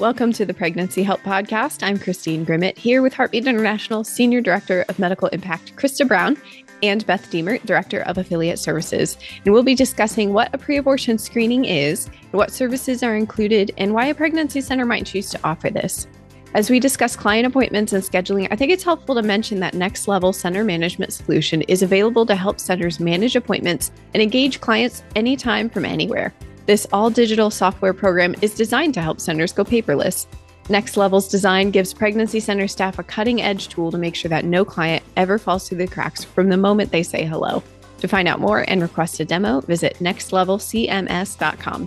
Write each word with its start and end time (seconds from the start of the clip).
Welcome 0.00 0.32
to 0.32 0.46
the 0.46 0.54
Pregnancy 0.54 1.02
Help 1.02 1.20
Podcast. 1.20 1.82
I'm 1.82 1.98
Christine 1.98 2.46
Grimmett 2.46 2.78
here 2.78 3.02
with 3.02 3.12
Heartbeat 3.12 3.46
International 3.46 4.02
Senior 4.02 4.40
Director 4.40 4.86
of 4.88 4.98
Medical 4.98 5.28
Impact, 5.28 5.76
Christa 5.76 6.08
Brown, 6.08 6.38
and 6.82 7.04
Beth 7.04 7.30
Diemert, 7.30 7.66
Director 7.66 8.00
of 8.04 8.16
Affiliate 8.16 8.58
Services. 8.58 9.18
And 9.44 9.52
we'll 9.52 9.62
be 9.62 9.74
discussing 9.74 10.32
what 10.32 10.54
a 10.54 10.58
pre 10.58 10.78
abortion 10.78 11.18
screening 11.18 11.66
is, 11.66 12.08
what 12.30 12.50
services 12.50 13.02
are 13.02 13.14
included, 13.14 13.72
and 13.76 13.92
why 13.92 14.06
a 14.06 14.14
pregnancy 14.14 14.62
center 14.62 14.86
might 14.86 15.04
choose 15.04 15.28
to 15.32 15.40
offer 15.44 15.68
this. 15.68 16.06
As 16.54 16.70
we 16.70 16.80
discuss 16.80 17.14
client 17.14 17.46
appointments 17.46 17.92
and 17.92 18.02
scheduling, 18.02 18.48
I 18.50 18.56
think 18.56 18.72
it's 18.72 18.82
helpful 18.82 19.16
to 19.16 19.22
mention 19.22 19.60
that 19.60 19.74
Next 19.74 20.08
Level 20.08 20.32
Center 20.32 20.64
Management 20.64 21.12
Solution 21.12 21.60
is 21.68 21.82
available 21.82 22.24
to 22.24 22.34
help 22.34 22.58
centers 22.58 23.00
manage 23.00 23.36
appointments 23.36 23.92
and 24.14 24.22
engage 24.22 24.62
clients 24.62 25.02
anytime 25.14 25.68
from 25.68 25.84
anywhere. 25.84 26.32
This 26.70 26.86
all 26.92 27.10
digital 27.10 27.50
software 27.50 27.92
program 27.92 28.32
is 28.42 28.54
designed 28.54 28.94
to 28.94 29.02
help 29.02 29.20
centers 29.20 29.52
go 29.52 29.64
paperless. 29.64 30.26
Next 30.68 30.96
Level's 30.96 31.26
design 31.26 31.72
gives 31.72 31.92
pregnancy 31.92 32.38
center 32.38 32.68
staff 32.68 33.00
a 33.00 33.02
cutting 33.02 33.42
edge 33.42 33.66
tool 33.66 33.90
to 33.90 33.98
make 33.98 34.14
sure 34.14 34.28
that 34.28 34.44
no 34.44 34.64
client 34.64 35.02
ever 35.16 35.36
falls 35.36 35.68
through 35.68 35.78
the 35.78 35.88
cracks 35.88 36.22
from 36.22 36.48
the 36.48 36.56
moment 36.56 36.92
they 36.92 37.02
say 37.02 37.24
hello. 37.24 37.64
To 37.98 38.06
find 38.06 38.28
out 38.28 38.38
more 38.38 38.64
and 38.68 38.80
request 38.80 39.18
a 39.18 39.24
demo, 39.24 39.62
visit 39.62 39.96
nextlevelcms.com. 39.98 41.86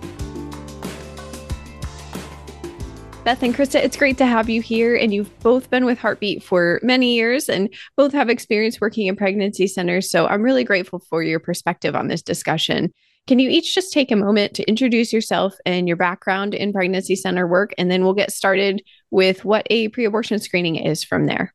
Beth 3.23 3.41
and 3.41 3.55
Christa, 3.55 3.75
it's 3.75 3.95
great 3.95 4.17
to 4.17 4.25
have 4.25 4.49
you 4.49 4.61
here. 4.61 4.97
And 4.97 5.13
you've 5.13 5.39
both 5.39 5.69
been 5.69 5.85
with 5.85 5.97
Heartbeat 5.97 6.43
for 6.43 6.81
many 6.83 7.15
years 7.15 7.47
and 7.47 7.73
both 7.95 8.11
have 8.11 8.27
experience 8.27 8.81
working 8.81 9.07
in 9.07 9.15
pregnancy 9.15 9.67
centers. 9.67 10.11
So 10.11 10.27
I'm 10.27 10.41
really 10.41 10.65
grateful 10.65 10.99
for 10.99 11.23
your 11.23 11.39
perspective 11.39 11.95
on 11.95 12.09
this 12.09 12.21
discussion. 12.21 12.91
Can 13.27 13.39
you 13.39 13.49
each 13.49 13.73
just 13.73 13.93
take 13.93 14.11
a 14.11 14.17
moment 14.17 14.53
to 14.55 14.63
introduce 14.63 15.13
yourself 15.13 15.55
and 15.65 15.87
your 15.87 15.97
background 15.97 16.53
in 16.53 16.73
pregnancy 16.73 17.15
center 17.15 17.47
work? 17.47 17.73
And 17.77 17.89
then 17.89 18.03
we'll 18.03 18.13
get 18.13 18.31
started 18.31 18.83
with 19.11 19.45
what 19.45 19.65
a 19.69 19.87
pre 19.89 20.05
abortion 20.05 20.39
screening 20.39 20.75
is 20.75 21.03
from 21.03 21.25
there. 21.25 21.53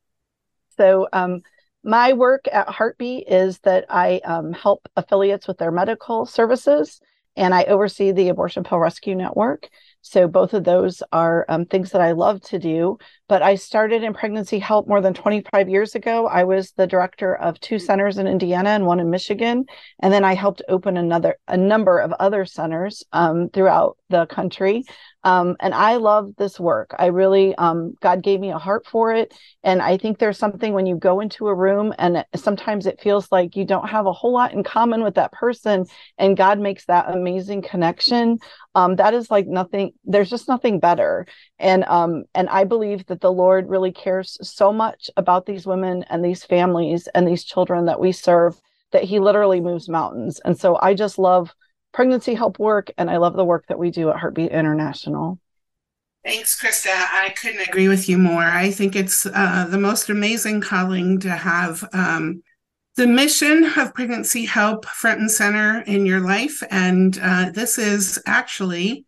So, 0.77 1.09
um, 1.13 1.43
my 1.85 2.13
work 2.13 2.47
at 2.51 2.69
Heartbeat 2.69 3.29
is 3.29 3.59
that 3.61 3.87
I 3.89 4.21
um, 4.25 4.53
help 4.53 4.89
affiliates 4.97 5.47
with 5.47 5.59
their 5.59 5.71
medical 5.71 6.27
services 6.27 7.01
and 7.39 7.55
I 7.55 7.65
oversee 7.65 8.11
the 8.11 8.29
Abortion 8.29 8.65
Pill 8.65 8.79
Rescue 8.79 9.15
Network. 9.15 9.69
So 10.03 10.29
both 10.29 10.55
of 10.55 10.65
those 10.65 11.03
are 11.13 11.45
um, 11.49 11.67
things 11.67 11.91
that 11.91 12.01
I 12.01 12.13
love 12.13 12.41
to 12.43 12.59
do. 12.59 12.99
But 13.29 13.43
I 13.43 13.57
started 13.57 14.03
in 14.03 14.15
pregnancy 14.15 14.59
help 14.59 14.89
more 14.89 15.01
than 15.01 15.13
25 15.13 15.69
years 15.69 15.95
ago. 15.95 16.27
I 16.27 16.45
was 16.45 16.73
the 16.73 16.87
director 16.87 17.35
of 17.35 17.61
two 17.61 17.79
centers 17.79 18.19
in 18.19 18.27
Indiana 18.27 18.71
and 18.71 18.87
one 18.87 19.01
in 19.01 19.11
Michigan, 19.11 19.67
and 20.01 20.13
then 20.13 20.25
I 20.25 20.35
helped 20.35 20.63
open 20.69 20.97
another 20.97 21.37
a 21.47 21.57
number 21.57 21.99
of 21.99 22.13
other 22.13 22.45
centers 22.45 23.05
um, 23.13 23.51
throughout 23.51 23.99
the 24.09 24.27
country. 24.27 24.85
Um, 25.25 25.57
and 25.61 25.75
I 25.75 25.97
love 25.97 26.35
this 26.37 26.61
work. 26.61 26.95
I 26.99 27.07
really, 27.07 27.55
um, 27.57 27.95
God 28.01 28.23
gave 28.23 28.39
me 28.41 28.51
a 28.51 28.59
heart 28.59 28.87
for 28.87 29.13
it. 29.13 29.35
And 29.65 29.83
I 29.83 29.97
think 29.97 30.19
there's 30.19 30.39
something 30.39 30.73
when 30.73 30.87
you 30.87 30.97
go 30.97 31.21
into 31.21 31.49
a 31.49 31.55
room 31.55 31.93
and 31.99 32.25
sometimes 32.37 32.87
it 32.87 33.01
feels 33.01 33.31
like 33.33 33.57
you 33.57 33.65
don't 33.65 33.89
have 33.89 34.07
a 34.07 34.13
whole 34.13 34.33
lot 34.33 34.53
in 34.53 34.63
common 34.63 35.03
with 35.03 35.17
that 35.17 35.33
person, 35.33 35.87
and 36.19 36.37
God 36.37 36.61
makes 36.61 36.87
that 36.87 37.11
amazing 37.11 37.63
connection. 37.63 38.39
Um, 38.75 38.97
that 38.97 39.13
is 39.13 39.31
like 39.31 39.47
nothing, 39.47 39.93
there's 40.05 40.31
just 40.31 40.49
nothing 40.49 40.79
better. 40.79 41.27
And 41.59 41.85
um, 41.85 42.25
and 42.35 42.49
I 42.49 42.65
believe 42.65 43.07
that 43.07 43.21
the 43.21 43.33
Lord 43.33 43.69
really 43.69 43.93
cares 43.93 44.39
so 44.43 44.73
much 44.73 45.11
about 45.17 45.47
these 45.47 45.67
women 45.67 46.05
and 46.11 46.25
these 46.25 46.45
families 46.45 47.09
and 47.15 47.27
these 47.27 47.45
children 47.45 47.87
that 47.87 48.01
we 48.01 48.13
serve 48.13 48.61
that 48.93 49.05
He 49.05 49.19
literally 49.19 49.61
moves 49.61 49.89
mountains. 49.89 50.41
And 50.45 50.59
so 50.59 50.79
I 50.81 50.95
just 50.95 51.19
love 51.19 51.55
pregnancy 51.93 52.35
help 52.35 52.59
work, 52.59 52.91
and 52.97 53.11
I 53.11 53.17
love 53.17 53.35
the 53.35 53.45
work 53.45 53.67
that 53.69 53.79
we 53.79 53.91
do 53.91 54.11
at 54.11 54.17
Heartbeat 54.17 54.53
International. 54.53 55.39
Thanks, 56.25 56.61
Christa. 56.61 56.91
I 56.91 57.35
couldn't 57.41 57.67
agree 57.67 57.89
with 57.89 58.09
you 58.09 58.19
more. 58.19 58.43
I 58.43 58.71
think 58.71 58.97
it's 58.97 59.25
uh, 59.25 59.67
the 59.71 59.79
most 59.79 60.11
amazing 60.11 60.61
calling 60.61 61.21
to 61.21 61.31
have 61.31 61.89
um, 61.93 62.43
the 62.97 63.07
mission 63.07 63.65
of 63.77 63.95
pregnancy 63.95 64.45
help 64.45 64.85
front 64.85 65.21
and 65.21 65.31
center 65.31 65.83
in 65.87 66.05
your 66.05 66.21
life. 66.21 66.63
And 66.71 67.19
uh, 67.23 67.51
this 67.55 67.79
is 67.79 68.21
actually 68.27 69.07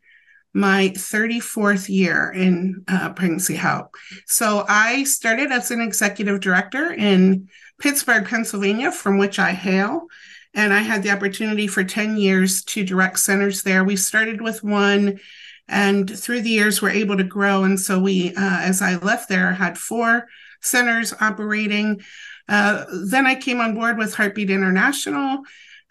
my 0.55 0.93
34th 0.97 1.89
year 1.89 2.31
in 2.31 2.85
uh, 2.89 3.13
pregnancy 3.13 3.57
help. 3.57 3.95
So 4.27 4.65
I 4.69 5.05
started 5.05 5.53
as 5.53 5.71
an 5.71 5.81
executive 5.81 6.41
director 6.41 6.93
in 6.93 7.49
Pittsburgh, 7.81 8.27
Pennsylvania, 8.27 8.93
from 8.93 9.19
which 9.19 9.39
I 9.39 9.53
hail. 9.53 10.07
And 10.55 10.73
I 10.73 10.81
had 10.81 11.03
the 11.03 11.11
opportunity 11.11 11.67
for 11.67 11.85
10 11.85 12.17
years 12.17 12.65
to 12.65 12.85
direct 12.85 13.19
centers 13.21 13.63
there. 13.63 13.85
We 13.85 13.97
started 13.97 14.41
with 14.41 14.65
one, 14.65 15.21
and 15.69 16.11
through 16.19 16.43
the 16.43 16.51
years, 16.51 16.83
we're 16.83 16.91
able 16.91 17.17
to 17.17 17.25
grow. 17.25 17.63
And 17.63 17.79
so 17.79 18.01
we, 18.01 18.31
uh, 18.31 18.61
as 18.61 18.83
I 18.83 18.97
left 18.97 19.29
there, 19.29 19.53
had 19.53 19.79
four 19.79 20.27
centers 20.61 21.15
operating. 21.21 22.01
Uh, 22.49 22.85
then 23.05 23.27
I 23.27 23.37
came 23.37 23.61
on 23.61 23.75
board 23.75 23.97
with 23.97 24.15
Heartbeat 24.15 24.51
International. 24.51 25.43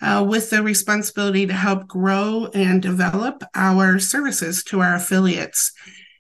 Uh, 0.02 0.25
with 0.25 0.50
the 0.50 0.64
responsibility 0.64 1.46
to 1.46 1.52
help 1.52 1.86
grow 1.86 2.47
and 2.53 2.81
develop 2.81 3.44
our 3.53 4.00
services 4.00 4.64
to 4.64 4.80
our 4.80 4.96
affiliates. 4.96 5.74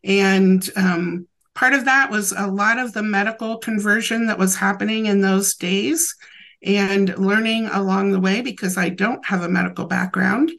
And 0.03 0.69
um, 0.75 1.29
part 1.55 1.73
of 1.73 1.85
that 1.85 2.11
was 2.11 2.33
a 2.33 2.47
lot 2.47 2.77
of 2.77 2.91
the 2.91 3.03
medical 3.03 3.57
conversion 3.57 4.25
that 4.27 4.37
was 4.37 4.57
happening 4.57 5.05
in 5.05 5.21
those 5.21 5.55
days 5.55 6.13
and 6.61 7.17
learning 7.17 7.67
along 7.67 8.11
the 8.11 8.19
way 8.19 8.41
because 8.41 8.77
I 8.77 8.89
don't 8.89 9.25
have 9.25 9.41
a 9.41 9.49
medical 9.49 9.85
background. 9.85 10.51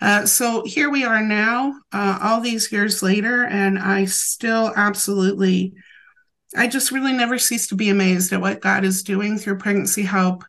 Uh, 0.00 0.26
so 0.26 0.62
here 0.64 0.90
we 0.90 1.04
are 1.04 1.22
now, 1.22 1.74
uh, 1.92 2.18
all 2.20 2.40
these 2.40 2.70
years 2.70 3.02
later, 3.02 3.46
and 3.46 3.78
I 3.78 4.04
still 4.04 4.72
absolutely, 4.76 5.72
I 6.54 6.66
just 6.66 6.92
really 6.92 7.12
never 7.12 7.38
cease 7.38 7.68
to 7.68 7.74
be 7.74 7.88
amazed 7.88 8.32
at 8.32 8.40
what 8.40 8.60
God 8.60 8.84
is 8.84 9.02
doing 9.02 9.38
through 9.38 9.58
pregnancy 9.58 10.02
help, 10.02 10.44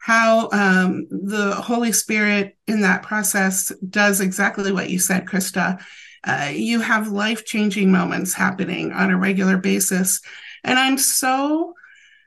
how 0.00 0.48
um, 0.52 1.08
the 1.10 1.52
Holy 1.54 1.90
Spirit 1.90 2.56
in 2.68 2.82
that 2.82 3.02
process 3.02 3.72
does 3.88 4.20
exactly 4.20 4.70
what 4.70 4.90
you 4.90 5.00
said, 5.00 5.26
Christa. 5.26 5.82
Uh, 6.22 6.50
you 6.52 6.80
have 6.80 7.08
life 7.08 7.44
changing 7.44 7.90
moments 7.90 8.34
happening 8.34 8.92
on 8.92 9.10
a 9.10 9.18
regular 9.18 9.56
basis. 9.56 10.20
And 10.62 10.78
I'm 10.78 10.98
so 10.98 11.74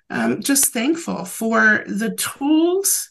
um, 0.09 0.41
just 0.41 0.73
thankful 0.73 1.25
for 1.25 1.83
the 1.87 2.15
tools 2.15 3.09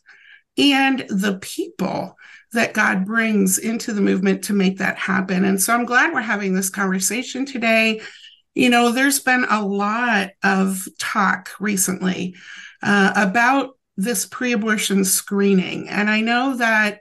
and 0.56 1.00
the 1.09 1.38
people 1.41 2.16
that 2.53 2.75
God 2.75 3.04
brings 3.04 3.59
into 3.59 3.92
the 3.92 4.00
movement 4.00 4.44
to 4.44 4.53
make 4.53 4.78
that 4.78 4.97
happen. 4.97 5.44
And 5.44 5.60
so 5.60 5.75
I'm 5.75 5.84
glad 5.84 6.12
we're 6.12 6.20
having 6.20 6.54
this 6.54 6.70
conversation 6.70 7.44
today. 7.44 8.00
You 8.54 8.70
know, 8.70 8.91
there's 8.91 9.20
been 9.20 9.47
a 9.48 9.64
lot 9.64 10.31
of 10.42 10.88
talk 10.98 11.50
recently 11.60 12.34
uh, 12.82 13.12
about 13.15 13.76
this 13.97 14.26
pre 14.26 14.53
abortion 14.53 15.04
screening. 15.04 15.88
And 15.88 16.09
I 16.09 16.20
know 16.20 16.56
that 16.56 17.00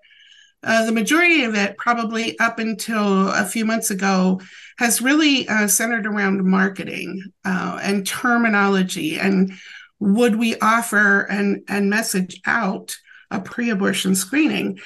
uh, 0.63 0.85
the 0.85 0.91
majority 0.91 1.43
of 1.43 1.55
it, 1.55 1.77
probably 1.77 2.37
up 2.39 2.59
until 2.59 3.29
a 3.29 3.45
few 3.45 3.63
months 3.63 3.89
ago, 3.89 4.41
has 4.79 5.01
really 5.01 5.47
uh, 5.47 5.67
centered 5.67 6.05
around 6.05 6.43
marketing 6.43 7.21
uh, 7.45 7.79
and 7.81 8.05
terminology 8.05 9.17
and 9.17 9.53
would 9.99 10.35
we 10.35 10.57
offer 10.59 11.21
and, 11.21 11.63
and 11.67 11.89
message 11.89 12.41
out 12.45 12.95
a 13.31 13.39
pre 13.39 13.69
abortion 13.69 14.15
screening? 14.15 14.79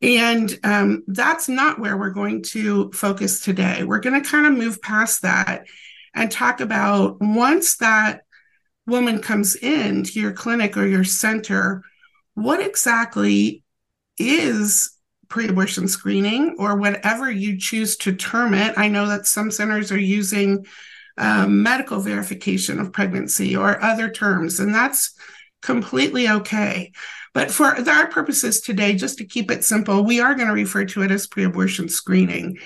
And 0.00 0.58
um, 0.64 1.04
that's 1.06 1.48
not 1.48 1.78
where 1.78 1.96
we're 1.96 2.10
going 2.10 2.42
to 2.50 2.90
focus 2.92 3.40
today. 3.40 3.84
We're 3.84 4.00
going 4.00 4.20
to 4.20 4.28
kind 4.28 4.46
of 4.46 4.52
move 4.52 4.82
past 4.82 5.22
that 5.22 5.66
and 6.14 6.30
talk 6.30 6.60
about 6.60 7.18
once 7.20 7.76
that 7.76 8.22
woman 8.86 9.20
comes 9.20 9.54
in 9.56 10.02
to 10.04 10.20
your 10.20 10.32
clinic 10.32 10.76
or 10.76 10.86
your 10.86 11.04
center, 11.04 11.82
what 12.34 12.60
exactly 12.60 13.62
is 14.18 14.96
pre 15.28 15.48
abortion 15.48 15.88
screening 15.88 16.56
or 16.58 16.76
whatever 16.76 17.30
you 17.30 17.58
choose 17.58 17.96
to 17.98 18.14
term 18.14 18.54
it? 18.54 18.76
I 18.76 18.88
know 18.88 19.06
that 19.06 19.26
some 19.26 19.50
centers 19.50 19.92
are 19.92 19.98
using 19.98 20.66
um, 21.18 21.62
medical 21.62 22.00
verification 22.00 22.80
of 22.80 22.92
pregnancy 22.92 23.56
or 23.56 23.82
other 23.82 24.10
terms, 24.10 24.60
and 24.60 24.74
that's 24.74 25.14
completely 25.62 26.28
okay. 26.28 26.92
But 27.34 27.50
for 27.50 27.66
our 27.66 28.06
purposes 28.08 28.60
today, 28.60 28.94
just 28.94 29.18
to 29.18 29.24
keep 29.24 29.50
it 29.50 29.64
simple, 29.64 30.04
we 30.04 30.20
are 30.20 30.34
going 30.34 30.48
to 30.48 30.54
refer 30.54 30.84
to 30.86 31.02
it 31.02 31.10
as 31.10 31.26
pre 31.26 31.44
abortion 31.44 31.88
screening. 31.88 32.58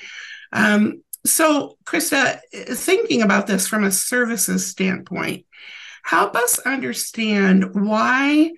Um, 0.52 1.02
so, 1.24 1.76
Christa, 1.84 2.38
thinking 2.52 3.22
about 3.22 3.46
this 3.46 3.66
from 3.66 3.84
a 3.84 3.90
services 3.90 4.66
standpoint, 4.66 5.44
help 6.04 6.36
us 6.36 6.58
understand 6.60 7.74
why 7.74 8.52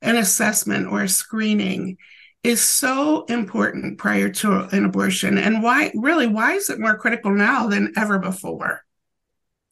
an 0.00 0.16
assessment 0.16 0.86
or 0.86 1.02
a 1.02 1.08
screening 1.08 1.96
is 2.42 2.62
so 2.62 3.24
important 3.24 3.98
prior 3.98 4.28
to 4.28 4.68
an 4.70 4.84
abortion 4.84 5.38
and 5.38 5.62
why 5.62 5.90
really 5.94 6.26
why 6.26 6.52
is 6.52 6.68
it 6.68 6.78
more 6.78 6.96
critical 6.96 7.30
now 7.30 7.66
than 7.68 7.92
ever 7.96 8.18
before 8.18 8.83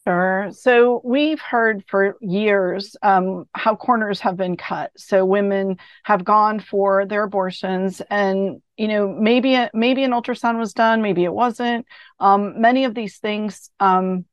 Sure. 0.07 0.51
So 0.53 1.01
we've 1.05 1.41
heard 1.41 1.85
for 1.87 2.17
years 2.21 2.97
um, 3.03 3.45
how 3.55 3.77
corners 3.77 4.19
have 4.21 4.37
been 4.37 4.57
cut. 4.57 4.91
So 4.97 5.25
women 5.25 5.77
have 6.03 6.25
gone 6.25 6.59
for 6.59 7.07
their 7.07 7.23
abortions, 7.23 8.03
and 8.11 8.61
you 8.77 8.89
know 8.89 9.07
maybe 9.09 9.57
maybe 9.73 10.03
an 10.03 10.11
ultrasound 10.11 10.59
was 10.59 10.73
done 10.73 11.03
maybe 11.03 11.23
it 11.25 11.33
wasn't 11.33 11.87
um, 12.19 12.61
many 12.61 12.85
of 12.85 12.95
these 12.95 13.19
things 13.19 13.71
um, 13.79 14.25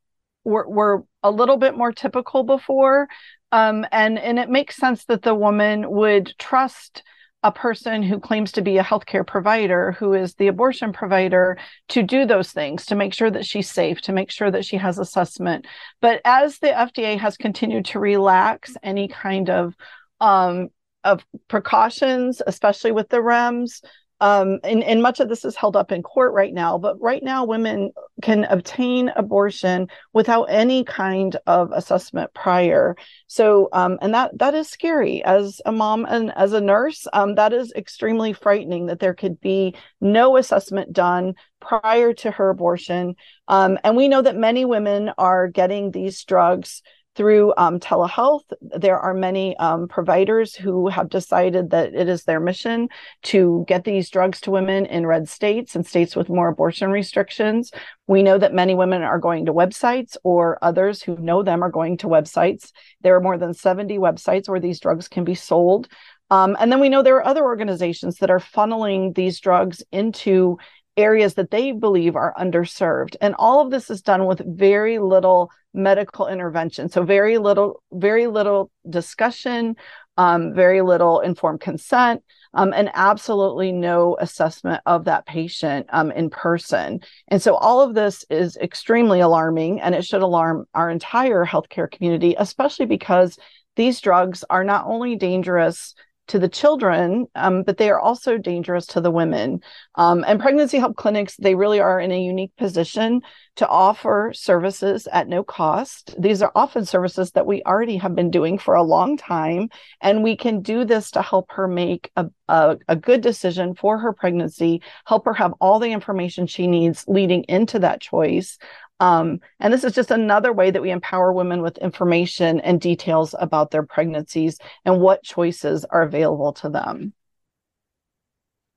were, 0.44 0.66
were 0.68 1.04
a 1.22 1.30
little 1.30 1.58
bit 1.58 1.76
more 1.76 1.92
typical 1.92 2.42
before 2.42 3.06
um, 3.52 3.84
and 3.92 4.18
and 4.18 4.38
it 4.38 4.48
makes 4.48 4.76
sense 4.76 5.04
that 5.04 5.22
the 5.22 5.34
woman 5.34 5.88
would 5.90 6.32
trust 6.38 7.02
a 7.42 7.50
person 7.50 8.02
who 8.02 8.20
claims 8.20 8.52
to 8.52 8.62
be 8.62 8.76
a 8.76 8.84
healthcare 8.84 9.26
provider, 9.26 9.92
who 9.92 10.12
is 10.12 10.34
the 10.34 10.48
abortion 10.48 10.92
provider, 10.92 11.56
to 11.88 12.02
do 12.02 12.26
those 12.26 12.52
things, 12.52 12.86
to 12.86 12.94
make 12.94 13.14
sure 13.14 13.30
that 13.30 13.46
she's 13.46 13.70
safe, 13.70 14.00
to 14.02 14.12
make 14.12 14.30
sure 14.30 14.50
that 14.50 14.64
she 14.64 14.76
has 14.76 14.98
assessment. 14.98 15.66
But 16.00 16.20
as 16.24 16.58
the 16.58 16.68
FDA 16.68 17.18
has 17.18 17.36
continued 17.36 17.86
to 17.86 17.98
relax 17.98 18.76
any 18.82 19.08
kind 19.08 19.48
of 19.48 19.74
um, 20.20 20.68
of 21.02 21.24
precautions, 21.48 22.42
especially 22.46 22.92
with 22.92 23.08
the 23.08 23.22
REMS, 23.22 23.82
um, 24.20 24.58
and, 24.64 24.82
and 24.82 25.02
much 25.02 25.20
of 25.20 25.28
this 25.28 25.44
is 25.44 25.56
held 25.56 25.76
up 25.76 25.92
in 25.92 26.02
court 26.02 26.32
right 26.32 26.52
now 26.52 26.78
but 26.78 27.00
right 27.00 27.22
now 27.22 27.44
women 27.44 27.90
can 28.20 28.44
obtain 28.44 29.10
abortion 29.16 29.88
without 30.12 30.44
any 30.44 30.84
kind 30.84 31.36
of 31.46 31.70
assessment 31.72 32.32
prior. 32.34 32.96
So 33.26 33.68
um, 33.72 33.98
and 34.02 34.14
that 34.14 34.36
that 34.38 34.54
is 34.54 34.68
scary. 34.68 35.24
As 35.24 35.60
a 35.64 35.72
mom 35.72 36.04
and 36.04 36.32
as 36.36 36.52
a 36.52 36.60
nurse 36.60 37.06
um, 37.12 37.34
that 37.36 37.52
is 37.52 37.72
extremely 37.74 38.32
frightening 38.32 38.86
that 38.86 39.00
there 39.00 39.14
could 39.14 39.40
be 39.40 39.74
no 40.00 40.36
assessment 40.36 40.92
done 40.92 41.34
prior 41.60 42.12
to 42.14 42.30
her 42.30 42.50
abortion. 42.50 43.16
Um, 43.48 43.78
and 43.84 43.96
we 43.96 44.08
know 44.08 44.22
that 44.22 44.36
many 44.36 44.64
women 44.64 45.10
are 45.18 45.48
getting 45.48 45.90
these 45.90 46.24
drugs 46.24 46.82
through 47.16 47.52
um, 47.56 47.80
telehealth. 47.80 48.44
There 48.60 48.98
are 48.98 49.14
many 49.14 49.56
um, 49.56 49.88
providers 49.88 50.54
who 50.54 50.88
have 50.88 51.08
decided 51.08 51.70
that 51.70 51.94
it 51.94 52.08
is 52.08 52.24
their 52.24 52.40
mission 52.40 52.88
to 53.24 53.64
get 53.66 53.84
these 53.84 54.10
drugs 54.10 54.40
to 54.42 54.50
women 54.50 54.86
in 54.86 55.06
red 55.06 55.28
states 55.28 55.74
and 55.74 55.86
states 55.86 56.14
with 56.14 56.28
more 56.28 56.48
abortion 56.48 56.90
restrictions. 56.90 57.72
We 58.06 58.22
know 58.22 58.38
that 58.38 58.54
many 58.54 58.74
women 58.74 59.02
are 59.02 59.18
going 59.18 59.46
to 59.46 59.52
websites, 59.52 60.16
or 60.22 60.58
others 60.62 61.02
who 61.02 61.16
know 61.16 61.42
them 61.42 61.62
are 61.62 61.70
going 61.70 61.96
to 61.98 62.06
websites. 62.06 62.72
There 63.02 63.16
are 63.16 63.20
more 63.20 63.38
than 63.38 63.54
70 63.54 63.98
websites 63.98 64.48
where 64.48 64.60
these 64.60 64.80
drugs 64.80 65.08
can 65.08 65.24
be 65.24 65.34
sold. 65.34 65.88
Um, 66.30 66.56
and 66.60 66.70
then 66.70 66.78
we 66.78 66.88
know 66.88 67.02
there 67.02 67.16
are 67.16 67.26
other 67.26 67.42
organizations 67.42 68.18
that 68.18 68.30
are 68.30 68.38
funneling 68.38 69.14
these 69.14 69.40
drugs 69.40 69.82
into 69.90 70.58
areas 70.96 71.34
that 71.34 71.50
they 71.50 71.72
believe 71.72 72.16
are 72.16 72.34
underserved. 72.38 73.16
And 73.20 73.34
all 73.38 73.60
of 73.60 73.70
this 73.70 73.90
is 73.90 74.02
done 74.02 74.26
with 74.26 74.42
very 74.44 74.98
little 74.98 75.50
medical 75.72 76.26
intervention. 76.26 76.88
So 76.88 77.02
very 77.02 77.38
little, 77.38 77.82
very 77.92 78.26
little 78.26 78.70
discussion, 78.88 79.76
um, 80.16 80.52
very 80.52 80.82
little 80.82 81.20
informed 81.20 81.60
consent, 81.60 82.22
um, 82.52 82.72
and 82.74 82.90
absolutely 82.94 83.70
no 83.72 84.16
assessment 84.20 84.82
of 84.84 85.04
that 85.04 85.26
patient 85.26 85.86
um, 85.90 86.10
in 86.10 86.28
person. 86.28 87.00
And 87.28 87.40
so 87.40 87.54
all 87.54 87.80
of 87.80 87.94
this 87.94 88.24
is 88.28 88.56
extremely 88.56 89.20
alarming, 89.20 89.80
and 89.80 89.94
it 89.94 90.04
should 90.04 90.22
alarm 90.22 90.66
our 90.74 90.90
entire 90.90 91.46
healthcare 91.46 91.90
community, 91.90 92.34
especially 92.36 92.86
because 92.86 93.38
these 93.76 94.00
drugs 94.00 94.44
are 94.50 94.64
not 94.64 94.86
only 94.86 95.14
dangerous 95.14 95.94
to 96.30 96.38
the 96.38 96.48
children, 96.48 97.26
um, 97.34 97.64
but 97.64 97.76
they 97.76 97.90
are 97.90 97.98
also 97.98 98.38
dangerous 98.38 98.86
to 98.86 99.00
the 99.00 99.10
women. 99.10 99.60
Um, 99.96 100.24
and 100.26 100.38
pregnancy 100.38 100.78
help 100.78 100.96
clinics, 100.96 101.36
they 101.36 101.56
really 101.56 101.80
are 101.80 101.98
in 101.98 102.12
a 102.12 102.22
unique 102.22 102.54
position 102.56 103.22
to 103.56 103.66
offer 103.66 104.30
services 104.32 105.08
at 105.12 105.26
no 105.26 105.42
cost. 105.42 106.14
These 106.16 106.40
are 106.40 106.52
often 106.54 106.84
services 106.84 107.32
that 107.32 107.46
we 107.46 107.64
already 107.64 107.96
have 107.96 108.14
been 108.14 108.30
doing 108.30 108.58
for 108.58 108.74
a 108.74 108.82
long 108.82 109.16
time. 109.16 109.70
And 110.00 110.22
we 110.22 110.36
can 110.36 110.62
do 110.62 110.84
this 110.84 111.10
to 111.12 111.22
help 111.22 111.50
her 111.50 111.66
make 111.66 112.12
a, 112.14 112.26
a, 112.48 112.76
a 112.86 112.94
good 112.94 113.22
decision 113.22 113.74
for 113.74 113.98
her 113.98 114.12
pregnancy, 114.12 114.82
help 115.06 115.24
her 115.24 115.34
have 115.34 115.54
all 115.60 115.80
the 115.80 115.90
information 115.90 116.46
she 116.46 116.68
needs 116.68 117.04
leading 117.08 117.42
into 117.48 117.80
that 117.80 118.00
choice. 118.00 118.56
Um, 119.00 119.40
and 119.58 119.72
this 119.72 119.82
is 119.82 119.94
just 119.94 120.10
another 120.10 120.52
way 120.52 120.70
that 120.70 120.82
we 120.82 120.90
empower 120.90 121.32
women 121.32 121.62
with 121.62 121.78
information 121.78 122.60
and 122.60 122.80
details 122.80 123.34
about 123.38 123.70
their 123.70 123.82
pregnancies 123.82 124.58
and 124.84 125.00
what 125.00 125.24
choices 125.24 125.86
are 125.86 126.02
available 126.02 126.52
to 126.54 126.68
them. 126.68 127.14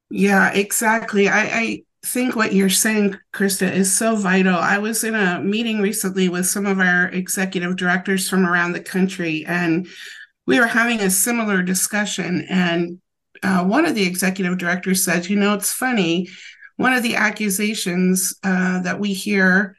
Yeah, 0.10 0.52
exactly. 0.54 1.28
I, 1.28 1.42
I 1.42 1.84
think 2.06 2.36
what 2.36 2.54
you're 2.54 2.70
saying, 2.70 3.18
Christa, 3.34 3.72
is 3.72 3.96
so 3.96 4.16
vital. 4.16 4.56
I 4.56 4.78
was 4.78 5.04
in 5.04 5.16
a 5.16 5.42
meeting 5.42 5.82
recently 5.82 6.30
with 6.30 6.46
some 6.46 6.66
of 6.66 6.80
our 6.80 7.08
executive 7.08 7.76
directors 7.76 8.30
from 8.30 8.46
around 8.46 8.74
the 8.74 8.80
country, 8.80 9.44
and 9.46 9.88
we 10.46 10.60
were 10.60 10.68
having 10.68 11.00
a 11.00 11.10
similar 11.10 11.62
discussion. 11.62 12.46
And 12.50 13.02
uh, 13.42 13.66
one 13.66 13.86
of 13.86 13.96
the 13.96 14.06
executive 14.06 14.58
directors 14.58 15.04
said, 15.04 15.28
You 15.28 15.36
know, 15.36 15.54
it's 15.54 15.74
funny. 15.74 16.30
One 16.78 16.94
of 16.94 17.04
the 17.04 17.16
accusations 17.16 18.36
uh, 18.44 18.82
that 18.82 19.00
we 19.00 19.14
hear 19.14 19.76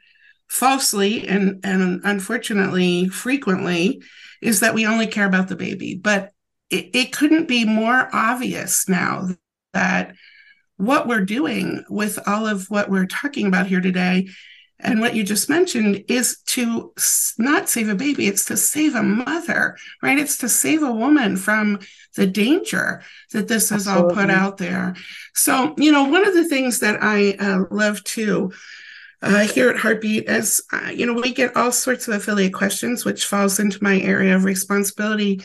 falsely 0.47 1.27
and, 1.27 1.59
and 1.63 2.01
unfortunately 2.03 3.07
frequently 3.09 4.01
is 4.41 4.59
that 4.59 4.73
we 4.73 4.85
only 4.85 5.07
care 5.07 5.25
about 5.25 5.47
the 5.47 5.55
baby. 5.55 5.95
But 5.95 6.31
it, 6.69 6.89
it 6.93 7.13
couldn't 7.13 7.47
be 7.47 7.65
more 7.65 8.09
obvious 8.13 8.87
now 8.87 9.29
that 9.73 10.15
what 10.77 11.07
we're 11.07 11.25
doing 11.25 11.83
with 11.89 12.19
all 12.27 12.47
of 12.47 12.69
what 12.69 12.89
we're 12.89 13.05
talking 13.05 13.47
about 13.47 13.67
here 13.67 13.81
today 13.81 14.27
and 14.79 14.99
what 14.99 15.15
you 15.15 15.23
just 15.23 15.49
mentioned 15.49 16.03
is 16.09 16.39
to 16.47 16.93
not 17.37 17.69
save 17.69 17.87
a 17.87 17.95
baby, 17.95 18.27
it's 18.27 18.45
to 18.45 18.57
save 18.57 18.93
a 18.93 19.03
mother, 19.03 19.77
right? 20.03 20.19
It's 20.19 20.37
to 20.39 20.49
save 20.49 20.83
a 20.83 20.91
woman 20.91 21.37
from 21.37 21.79
the 22.15 22.27
danger 22.27 23.01
that 23.31 23.47
this 23.47 23.69
has 23.69 23.87
all 23.87 24.09
put 24.09 24.29
out 24.29 24.57
there. 24.57 24.95
So, 25.33 25.73
you 25.77 25.91
know, 25.91 26.03
one 26.03 26.27
of 26.27 26.33
the 26.33 26.47
things 26.47 26.79
that 26.79 27.01
I 27.01 27.31
uh, 27.39 27.63
love 27.71 28.03
too 28.03 28.51
uh, 29.25 29.39
here 29.47 29.69
at 29.69 29.77
Heartbeat 29.77 30.27
as 30.27 30.61
uh, 30.71 30.91
you 30.93 31.05
know 31.05 31.13
we 31.13 31.33
get 31.33 31.57
all 31.57 31.71
sorts 31.71 32.07
of 32.07 32.13
affiliate 32.13 32.53
questions 32.53 33.03
which 33.03 33.25
falls 33.25 33.59
into 33.59 33.83
my 33.83 33.99
area 33.99 34.35
of 34.35 34.43
responsibility. 34.43 35.41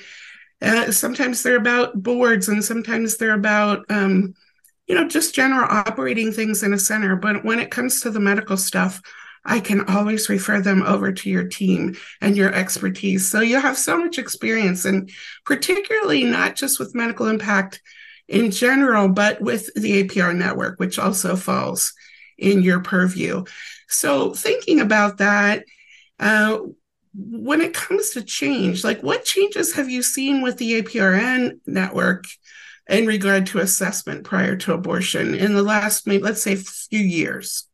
Uh, 0.60 0.92
sometimes 0.92 1.42
they're 1.42 1.56
about 1.56 2.02
boards 2.02 2.48
and 2.48 2.62
sometimes 2.62 3.16
they're 3.16 3.34
about 3.34 3.86
um, 3.88 4.34
you 4.86 4.94
know 4.94 5.08
just 5.08 5.34
general 5.34 5.66
operating 5.68 6.30
things 6.30 6.62
in 6.62 6.74
a 6.74 6.78
center. 6.78 7.16
But 7.16 7.42
when 7.42 7.58
it 7.58 7.70
comes 7.70 8.02
to 8.02 8.10
the 8.10 8.20
medical 8.20 8.56
stuff 8.56 9.00
i 9.46 9.58
can 9.58 9.80
always 9.88 10.28
refer 10.28 10.60
them 10.60 10.82
over 10.82 11.10
to 11.10 11.30
your 11.30 11.44
team 11.44 11.96
and 12.20 12.36
your 12.36 12.52
expertise. 12.52 13.30
So 13.30 13.40
you 13.40 13.58
have 13.58 13.78
so 13.78 13.96
much 13.96 14.18
experience 14.18 14.84
and 14.84 15.10
particularly 15.46 16.24
not 16.24 16.56
just 16.56 16.78
with 16.78 16.94
medical 16.94 17.26
impact 17.26 17.80
in 18.28 18.50
general 18.50 19.08
but 19.08 19.40
with 19.40 19.72
the 19.74 20.04
apr 20.04 20.36
network 20.36 20.78
which 20.78 20.98
also 20.98 21.36
falls 21.36 21.94
in 22.40 22.62
your 22.62 22.80
purview. 22.80 23.44
So, 23.88 24.34
thinking 24.34 24.80
about 24.80 25.18
that, 25.18 25.64
uh, 26.18 26.58
when 27.14 27.60
it 27.60 27.74
comes 27.74 28.10
to 28.10 28.22
change, 28.22 28.84
like 28.84 29.02
what 29.02 29.24
changes 29.24 29.74
have 29.74 29.90
you 29.90 30.02
seen 30.02 30.42
with 30.42 30.58
the 30.58 30.80
APRN 30.80 31.58
network 31.66 32.24
in 32.88 33.06
regard 33.06 33.46
to 33.46 33.58
assessment 33.58 34.24
prior 34.24 34.56
to 34.56 34.72
abortion 34.72 35.34
in 35.34 35.54
the 35.54 35.62
last, 35.62 36.06
maybe, 36.06 36.22
let's 36.22 36.42
say, 36.42 36.56
few 36.56 37.00
years? 37.00 37.66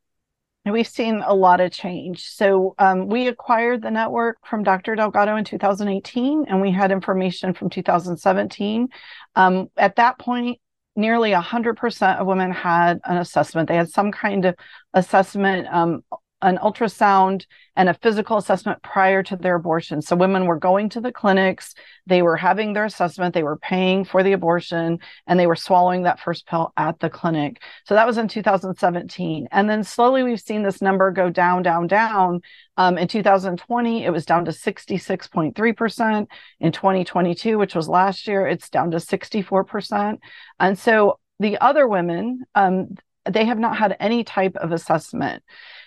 We've 0.64 0.88
seen 0.88 1.23
a 1.25 1.32
lot 1.32 1.61
of 1.61 1.70
change. 1.70 2.25
So 2.25 2.75
um, 2.78 3.06
we 3.06 3.28
acquired 3.28 3.82
the 3.82 3.90
network 3.90 4.38
from 4.44 4.64
Dr. 4.64 4.96
Delgado 4.96 5.37
in 5.37 5.44
2018, 5.44 6.46
and 6.49 6.61
we 6.61 6.73
had 6.73 6.90
information 6.90 7.54
from 7.54 7.70
2017. 7.70 8.88
Um, 9.37 9.70
at 9.76 9.96
that 9.96 10.18
point, 10.18 10.58
nearly 10.96 11.32
100% 11.32 12.18
of 12.18 12.26
women 12.26 12.50
had 12.50 13.00
an 13.04 13.18
assessment. 13.18 13.68
They 13.68 13.76
had 13.76 13.90
some 13.90 14.12
kind 14.12 14.44
of 14.46 14.54
assessment, 14.94 15.68
um, 15.70 16.02
an 16.43 16.59
ultrasound 16.59 17.47
and 17.76 17.88
a 17.88 17.95
physical 17.95 18.37
assessment 18.37 18.83
prior 18.83 19.23
to 19.23 19.37
their 19.37 19.55
abortion. 19.55 20.02
So 20.02 20.16
women 20.16 20.47
were 20.47 20.59
going 20.59 20.90
to 20.90 21.00
the 21.00 21.12
clinics, 21.12 21.75
they 22.07 22.23
were 22.23 22.37
having 22.37 22.73
their 22.73 22.85
assessment, 22.85 23.35
they 23.35 23.43
were 23.43 23.57
paying 23.57 24.05
for 24.05 24.23
the 24.23 24.33
abortion, 24.33 24.99
and 25.26 25.40
they 25.40 25.47
were 25.47 25.57
swallowing 25.57 26.02
that 26.02 26.21
first 26.21 26.47
pill 26.47 26.73
at 26.76 27.00
the 27.00 27.09
clinic. 27.09 27.62
So 27.85 27.95
that 27.95 28.07
was 28.07 28.19
in 28.19 28.28
2017. 28.28 29.49
And 29.50 29.69
then 29.69 29.83
slowly 29.83 30.23
we've 30.23 30.40
seen 30.40 30.62
this 30.62 30.83
number 30.83 31.11
go 31.11 31.31
down, 31.31 31.62
down, 31.62 31.87
down. 31.87 32.43
Um, 32.76 32.99
in 32.99 33.09
2020, 33.09 34.05
it 34.05 34.11
was 34.11 34.26
down 34.26 34.45
to 34.45 34.50
66.3%. 34.50 36.26
In 36.61 36.73
2022, 36.73 37.59
which 37.59 37.75
was 37.75 37.88
last 37.88 38.26
year, 38.26 38.47
it's 38.47 38.69
down 38.69 38.90
to 38.90 38.99
64%. 38.99 40.19
And 40.61 40.78
so 40.78 41.19
the 41.38 41.59
other 41.59 41.87
women, 41.88 42.45
um, 42.55 42.97
they 43.28 43.45
have 43.45 43.59
not 43.59 43.76
had 43.76 43.97
any 44.00 44.25
type 44.25 44.56
of 44.56 44.73
assessment. 44.73 45.42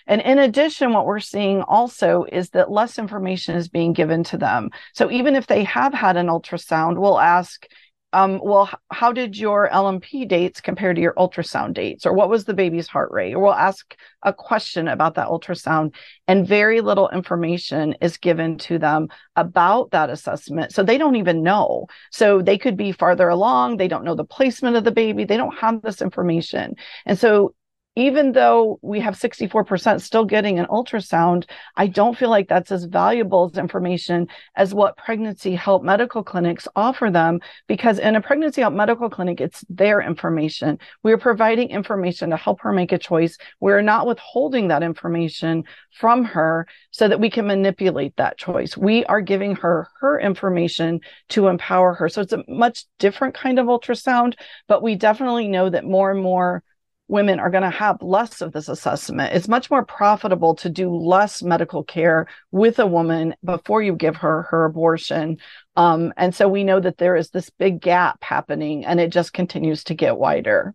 And 0.06 0.20
in 0.20 0.38
addition, 0.38 0.92
what 0.92 1.06
we're 1.06 1.20
seeing 1.20 1.62
also 1.62 2.24
is 2.30 2.50
that 2.50 2.70
less 2.70 2.98
information 2.98 3.56
is 3.56 3.68
being 3.68 3.92
given 3.92 4.24
to 4.24 4.38
them. 4.38 4.70
So 4.94 5.10
even 5.10 5.36
if 5.36 5.46
they 5.46 5.64
have 5.64 5.94
had 5.94 6.16
an 6.16 6.26
ultrasound, 6.26 6.98
we'll 6.98 7.20
ask, 7.20 7.66
um, 8.12 8.40
well, 8.42 8.70
how 8.90 9.12
did 9.12 9.36
your 9.36 9.68
LMP 9.68 10.26
dates 10.26 10.60
compare 10.60 10.92
to 10.92 11.00
your 11.00 11.14
ultrasound 11.14 11.74
dates? 11.74 12.06
Or 12.06 12.12
what 12.12 12.28
was 12.28 12.44
the 12.44 12.54
baby's 12.54 12.88
heart 12.88 13.10
rate? 13.12 13.34
Or 13.34 13.40
we'll 13.40 13.52
ask 13.52 13.96
a 14.22 14.32
question 14.32 14.88
about 14.88 15.14
that 15.14 15.28
ultrasound, 15.28 15.94
and 16.26 16.46
very 16.46 16.80
little 16.80 17.08
information 17.10 17.94
is 18.00 18.16
given 18.16 18.58
to 18.58 18.78
them 18.78 19.08
about 19.36 19.92
that 19.92 20.10
assessment. 20.10 20.72
So 20.72 20.82
they 20.82 20.98
don't 20.98 21.16
even 21.16 21.42
know. 21.42 21.86
So 22.10 22.42
they 22.42 22.58
could 22.58 22.76
be 22.76 22.92
farther 22.92 23.28
along. 23.28 23.76
They 23.76 23.88
don't 23.88 24.04
know 24.04 24.16
the 24.16 24.24
placement 24.24 24.76
of 24.76 24.84
the 24.84 24.92
baby. 24.92 25.24
They 25.24 25.36
don't 25.36 25.56
have 25.58 25.80
this 25.82 26.02
information. 26.02 26.74
And 27.06 27.18
so 27.18 27.54
even 27.96 28.32
though 28.32 28.78
we 28.82 29.00
have 29.00 29.18
64% 29.18 30.00
still 30.00 30.24
getting 30.24 30.60
an 30.60 30.66
ultrasound, 30.66 31.48
I 31.76 31.88
don't 31.88 32.16
feel 32.16 32.30
like 32.30 32.48
that's 32.48 32.70
as 32.70 32.84
valuable 32.84 33.50
as 33.50 33.58
information 33.58 34.28
as 34.54 34.72
what 34.72 34.96
pregnancy 34.96 35.56
help 35.56 35.82
medical 35.82 36.22
clinics 36.22 36.68
offer 36.76 37.10
them. 37.10 37.40
Because 37.66 37.98
in 37.98 38.14
a 38.14 38.20
pregnancy 38.20 38.60
help 38.60 38.74
medical 38.74 39.10
clinic, 39.10 39.40
it's 39.40 39.64
their 39.68 40.00
information. 40.00 40.78
We 41.02 41.12
are 41.12 41.18
providing 41.18 41.70
information 41.70 42.30
to 42.30 42.36
help 42.36 42.60
her 42.60 42.72
make 42.72 42.92
a 42.92 42.98
choice. 42.98 43.36
We're 43.58 43.82
not 43.82 44.06
withholding 44.06 44.68
that 44.68 44.84
information 44.84 45.64
from 45.90 46.24
her 46.24 46.68
so 46.92 47.08
that 47.08 47.20
we 47.20 47.28
can 47.28 47.48
manipulate 47.48 48.16
that 48.16 48.38
choice. 48.38 48.76
We 48.76 49.04
are 49.06 49.20
giving 49.20 49.56
her 49.56 49.88
her 50.00 50.20
information 50.20 51.00
to 51.30 51.48
empower 51.48 51.94
her. 51.94 52.08
So 52.08 52.20
it's 52.20 52.32
a 52.32 52.44
much 52.46 52.84
different 53.00 53.34
kind 53.34 53.58
of 53.58 53.66
ultrasound, 53.66 54.34
but 54.68 54.80
we 54.80 54.94
definitely 54.94 55.48
know 55.48 55.68
that 55.68 55.84
more 55.84 56.12
and 56.12 56.22
more 56.22 56.62
women 57.10 57.40
are 57.40 57.50
going 57.50 57.64
to 57.64 57.70
have 57.70 58.00
less 58.00 58.40
of 58.40 58.52
this 58.52 58.68
assessment. 58.68 59.34
It's 59.34 59.48
much 59.48 59.70
more 59.70 59.84
profitable 59.84 60.54
to 60.56 60.70
do 60.70 60.94
less 60.94 61.42
medical 61.42 61.82
care 61.82 62.28
with 62.52 62.78
a 62.78 62.86
woman 62.86 63.34
before 63.44 63.82
you 63.82 63.94
give 63.94 64.16
her 64.16 64.42
her 64.42 64.64
abortion. 64.64 65.38
Um, 65.76 66.12
and 66.16 66.34
so 66.34 66.48
we 66.48 66.64
know 66.64 66.78
that 66.78 66.98
there 66.98 67.16
is 67.16 67.30
this 67.30 67.50
big 67.50 67.80
gap 67.80 68.22
happening 68.22 68.84
and 68.84 69.00
it 69.00 69.10
just 69.10 69.32
continues 69.32 69.84
to 69.84 69.94
get 69.94 70.18
wider. 70.18 70.74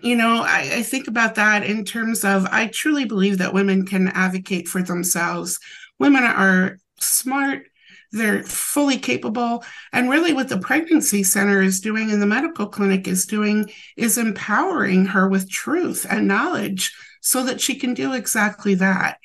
You 0.00 0.16
know, 0.16 0.42
I, 0.42 0.70
I 0.76 0.82
think 0.82 1.06
about 1.06 1.36
that 1.36 1.64
in 1.64 1.84
terms 1.84 2.24
of 2.24 2.46
I 2.46 2.66
truly 2.66 3.04
believe 3.04 3.38
that 3.38 3.54
women 3.54 3.86
can 3.86 4.08
advocate 4.08 4.68
for 4.68 4.82
themselves. 4.82 5.60
Women 5.98 6.24
are 6.24 6.78
smart, 6.98 7.66
they're 8.12 8.42
fully 8.44 8.98
capable. 8.98 9.64
And 9.92 10.10
really, 10.10 10.32
what 10.32 10.48
the 10.48 10.58
pregnancy 10.58 11.22
center 11.22 11.62
is 11.62 11.80
doing 11.80 12.10
and 12.10 12.20
the 12.20 12.26
medical 12.26 12.66
clinic 12.66 13.08
is 13.08 13.26
doing 13.26 13.70
is 13.96 14.18
empowering 14.18 15.06
her 15.06 15.28
with 15.28 15.50
truth 15.50 16.06
and 16.08 16.28
knowledge 16.28 16.94
so 17.20 17.44
that 17.44 17.60
she 17.60 17.74
can 17.76 17.94
do 17.94 18.12
exactly 18.12 18.74
that. 18.76 19.18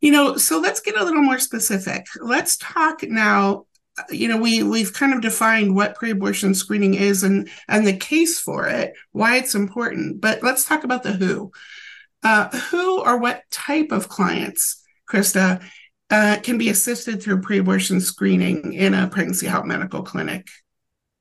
You 0.00 0.12
know, 0.12 0.36
so 0.36 0.58
let's 0.58 0.80
get 0.80 0.98
a 0.98 1.04
little 1.04 1.22
more 1.22 1.38
specific. 1.38 2.06
Let's 2.20 2.56
talk 2.56 3.02
now. 3.02 3.66
You 4.10 4.28
know, 4.28 4.38
we 4.38 4.62
we've 4.62 4.92
kind 4.92 5.12
of 5.12 5.20
defined 5.20 5.74
what 5.74 5.96
pre-abortion 5.96 6.54
screening 6.54 6.94
is 6.94 7.22
and 7.22 7.48
and 7.68 7.86
the 7.86 7.96
case 7.96 8.38
for 8.38 8.66
it, 8.68 8.94
why 9.12 9.36
it's 9.36 9.54
important. 9.54 10.20
But 10.20 10.42
let's 10.42 10.64
talk 10.64 10.84
about 10.84 11.02
the 11.02 11.12
who. 11.12 11.52
Uh, 12.22 12.48
who 12.50 13.00
or 13.00 13.16
what 13.16 13.42
type 13.50 13.92
of 13.92 14.08
clients, 14.08 14.82
Christa, 15.10 15.62
uh, 16.10 16.38
can 16.42 16.58
be 16.58 16.68
assisted 16.68 17.22
through 17.22 17.40
pre-abortion 17.40 18.00
screening 18.00 18.72
in 18.72 18.94
a 18.94 19.08
pregnancy 19.08 19.46
help 19.46 19.64
medical 19.64 20.02
clinic? 20.02 20.48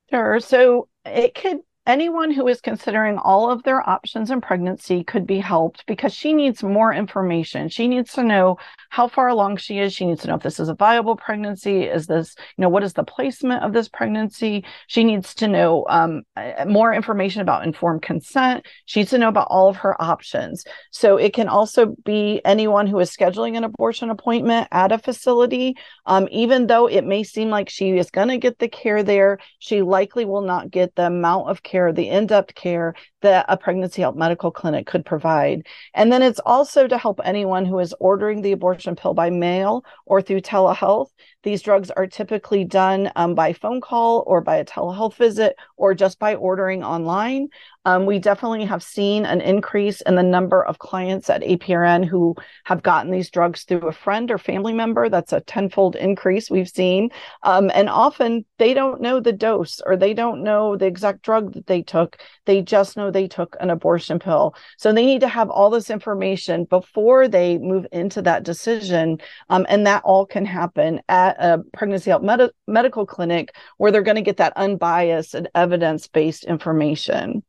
Sure. 0.10 0.40
So 0.40 0.88
it 1.06 1.36
could 1.36 1.60
anyone 1.90 2.30
who 2.30 2.48
is 2.48 2.62
considering 2.62 3.18
all 3.18 3.50
of 3.50 3.64
their 3.64 3.88
options 3.90 4.30
in 4.30 4.40
pregnancy 4.40 5.04
could 5.04 5.26
be 5.26 5.40
helped 5.40 5.84
because 5.88 6.14
she 6.14 6.34
needs 6.34 6.62
more 6.62 6.94
information. 6.94 7.68
She 7.68 7.88
needs 7.88 8.14
to 8.14 8.24
know 8.24 8.58
how 8.90 9.08
far 9.08 9.28
along 9.28 9.58
she 9.58 9.80
is. 9.80 9.92
She 9.92 10.06
needs 10.06 10.22
to 10.22 10.28
know 10.28 10.36
if 10.36 10.44
this 10.44 10.60
is 10.60 10.70
a 10.70 10.76
viable 10.76 11.16
pregnancy. 11.16 11.84
Is 11.84 12.06
this, 12.06 12.36
you 12.58 12.62
know, 12.62 12.70
what 12.70 12.84
is 12.84 12.94
the 12.94 13.04
placement 13.04 13.64
of 13.64 13.74
this 13.74 13.90
pregnancy? 13.90 14.64
She 14.86 15.04
needs 15.04 15.34
to 15.36 15.48
know 15.48 15.86
um, 15.90 16.22
more 16.68 16.94
information 16.94 17.42
about 17.42 17.66
informed 17.66 18.04
consent. 18.04 18.68
She 18.86 19.00
needs 19.00 19.10
to 19.10 19.18
know 19.18 19.30
about 19.30 19.48
all 19.50 19.68
of 19.68 19.78
her 19.78 20.00
options. 20.00 20.66
So 20.92 21.18
it 21.18 21.34
can 21.34 21.48
also 21.48 21.96
be 22.06 22.40
anyone 22.46 22.86
who 22.86 23.00
is 23.00 23.10
scheduling 23.10 23.58
an 23.58 23.64
abortion 23.64 24.12
appointment 24.12 24.68
at 24.72 24.92
a 24.92 25.00
facility. 25.00 25.76
Um, 26.06 26.28
even 26.32 26.68
though 26.68 26.86
it 26.86 27.04
may 27.04 27.24
seem 27.24 27.50
like 27.50 27.68
she 27.68 27.98
is 27.98 28.12
going 28.12 28.28
to 28.28 28.38
get 28.38 28.60
the 28.60 28.68
care 28.68 29.02
there, 29.02 29.40
she 29.58 29.82
likely 29.82 30.26
will 30.26 30.44
not 30.44 30.70
get 30.70 30.94
the 30.94 31.08
amount 31.08 31.50
of 31.50 31.64
care 31.64 31.79
care, 31.80 31.94
the 31.94 32.10
in 32.10 32.28
depth 32.28 32.56
care 32.56 32.94
that 33.22 33.46
a 33.50 33.58
pregnancy 33.58 34.02
help 34.02 34.16
medical 34.16 34.52
clinic 34.52 34.88
could 34.88 35.06
provide. 35.06 35.66
And 35.94 36.12
then 36.12 36.22
it's 36.22 36.40
also 36.46 36.88
to 36.88 36.98
help 36.98 37.20
anyone 37.24 37.66
who 37.66 37.80
is 37.80 37.94
ordering 38.00 38.42
the 38.42 38.52
abortion 38.52 38.96
pill 38.96 39.14
by 39.14 39.30
mail 39.30 39.84
or 40.06 40.22
through 40.22 40.42
telehealth. 40.42 41.10
These 41.44 41.62
drugs 41.62 41.90
are 41.92 42.08
typically 42.08 42.66
done 42.66 43.12
um, 43.16 43.34
by 43.34 43.54
phone 43.54 43.80
call 43.80 44.24
or 44.28 44.42
by 44.42 44.58
a 44.58 44.66
telehealth 44.66 45.16
visit 45.16 45.56
or 45.78 45.94
just 45.94 46.20
by 46.20 46.36
ordering 46.36 46.84
online. 46.84 47.48
Um, 47.86 48.06
we 48.06 48.20
definitely 48.20 48.66
have 48.66 48.84
seen 48.84 49.26
an 49.26 49.40
increase 49.40 50.02
in 50.02 50.16
the 50.16 50.24
number 50.24 50.64
of 50.64 50.80
clients 50.80 51.30
at 51.30 51.42
APRN 51.42 52.06
who 52.06 52.36
have 52.66 52.84
gotten 52.84 53.10
these 53.10 53.30
drugs 53.30 53.64
through 53.64 53.88
a 53.88 53.94
friend 53.94 54.30
or 54.30 54.38
family 54.38 54.74
member. 54.74 55.08
That's 55.08 55.32
a 55.32 55.40
tenfold 55.40 55.96
increase 55.96 56.52
we've 56.52 56.70
seen. 56.70 57.10
Um, 57.44 57.72
and 57.74 57.90
often 57.90 58.46
they 58.58 58.74
don't 58.74 59.02
know 59.02 59.22
the 59.22 59.32
dose 59.32 59.80
or 59.86 59.96
they 59.96 60.14
don't 60.14 60.44
know 60.44 60.76
the 60.76 60.88
exact 60.88 61.22
drug 61.22 61.54
that 61.54 61.68
they 61.68 61.82
took. 61.82 62.18
They 62.46 62.62
just 62.62 62.98
they 63.12 63.28
took 63.28 63.56
an 63.60 63.70
abortion 63.70 64.20
pill. 64.20 64.56
So 64.78 64.92
they 64.92 65.06
need 65.06 65.22
to 65.22 65.28
have 65.28 65.50
all 65.50 65.70
this 65.70 65.90
information 65.90 66.66
before 66.66 67.28
they 67.28 67.58
move 67.58 67.86
into 67.92 68.22
that 68.24 68.44
decision. 68.44 69.20
Um, 69.50 69.66
and 69.70 69.86
that 69.88 70.04
all 70.04 70.26
can 70.26 70.46
happen 70.46 71.02
at 71.10 71.38
a 71.40 71.64
pregnancy 71.74 72.10
help 72.10 72.24
med- 72.24 72.52
medical 72.68 73.06
clinic 73.06 73.56
where 73.78 73.92
they're 73.92 74.02
going 74.02 74.16
to 74.16 74.22
get 74.22 74.38
that 74.38 74.54
unbiased 74.56 75.36
and 75.36 75.50
evidence 75.56 76.08
based 76.08 76.44
information. 76.44 77.44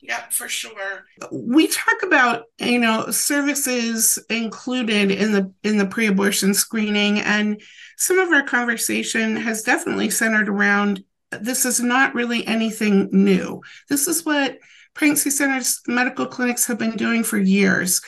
Yeah, 0.00 0.28
for 0.30 0.48
sure. 0.48 1.04
We 1.30 1.68
talk 1.68 2.02
about, 2.02 2.46
you 2.58 2.80
know, 2.80 3.10
services 3.12 4.18
included 4.28 5.12
in 5.12 5.30
the 5.30 5.52
in 5.62 5.78
the 5.78 5.86
pre-abortion 5.86 6.54
screening 6.54 7.20
and 7.20 7.62
some 7.96 8.18
of 8.18 8.32
our 8.32 8.42
conversation 8.42 9.36
has 9.36 9.62
definitely 9.62 10.10
centered 10.10 10.48
around 10.48 11.04
this 11.30 11.64
is 11.64 11.80
not 11.80 12.14
really 12.14 12.44
anything 12.46 13.08
new. 13.12 13.62
This 13.88 14.08
is 14.08 14.24
what 14.24 14.58
pregnancy 14.94 15.30
centers, 15.30 15.80
medical 15.86 16.26
clinics 16.26 16.66
have 16.66 16.78
been 16.78 16.96
doing 16.96 17.24
for 17.24 17.38
years. 17.38 18.00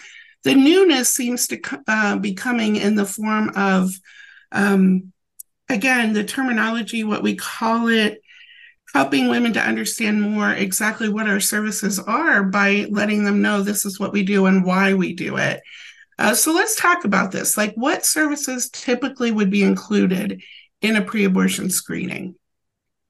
The 0.44 0.54
newness 0.54 1.08
seems 1.08 1.46
to 1.48 1.60
uh, 1.88 2.16
be 2.16 2.34
coming 2.34 2.76
in 2.76 2.94
the 2.94 3.06
form 3.06 3.50
of, 3.56 3.90
um, 4.52 5.12
again, 5.68 6.12
the 6.12 6.24
terminology, 6.24 7.02
what 7.02 7.22
we 7.22 7.36
call 7.36 7.88
it, 7.88 8.20
helping 8.92 9.28
women 9.28 9.52
to 9.54 9.60
understand 9.60 10.22
more 10.22 10.52
exactly 10.52 11.08
what 11.08 11.28
our 11.28 11.40
services 11.40 11.98
are 11.98 12.44
by 12.44 12.86
letting 12.90 13.24
them 13.24 13.42
know 13.42 13.62
this 13.62 13.84
is 13.84 13.98
what 13.98 14.12
we 14.12 14.22
do 14.22 14.46
and 14.46 14.64
why 14.64 14.94
we 14.94 15.14
do 15.14 15.36
it. 15.36 15.60
Uh, 16.18 16.34
so 16.34 16.52
let's 16.52 16.76
talk 16.76 17.04
about 17.04 17.32
this. 17.32 17.56
Like, 17.56 17.74
what 17.74 18.06
services 18.06 18.70
typically 18.70 19.32
would 19.32 19.50
be 19.50 19.64
included 19.64 20.42
in 20.80 20.94
a 20.96 21.02
pre 21.02 21.24
abortion 21.24 21.70
screening? 21.70 22.36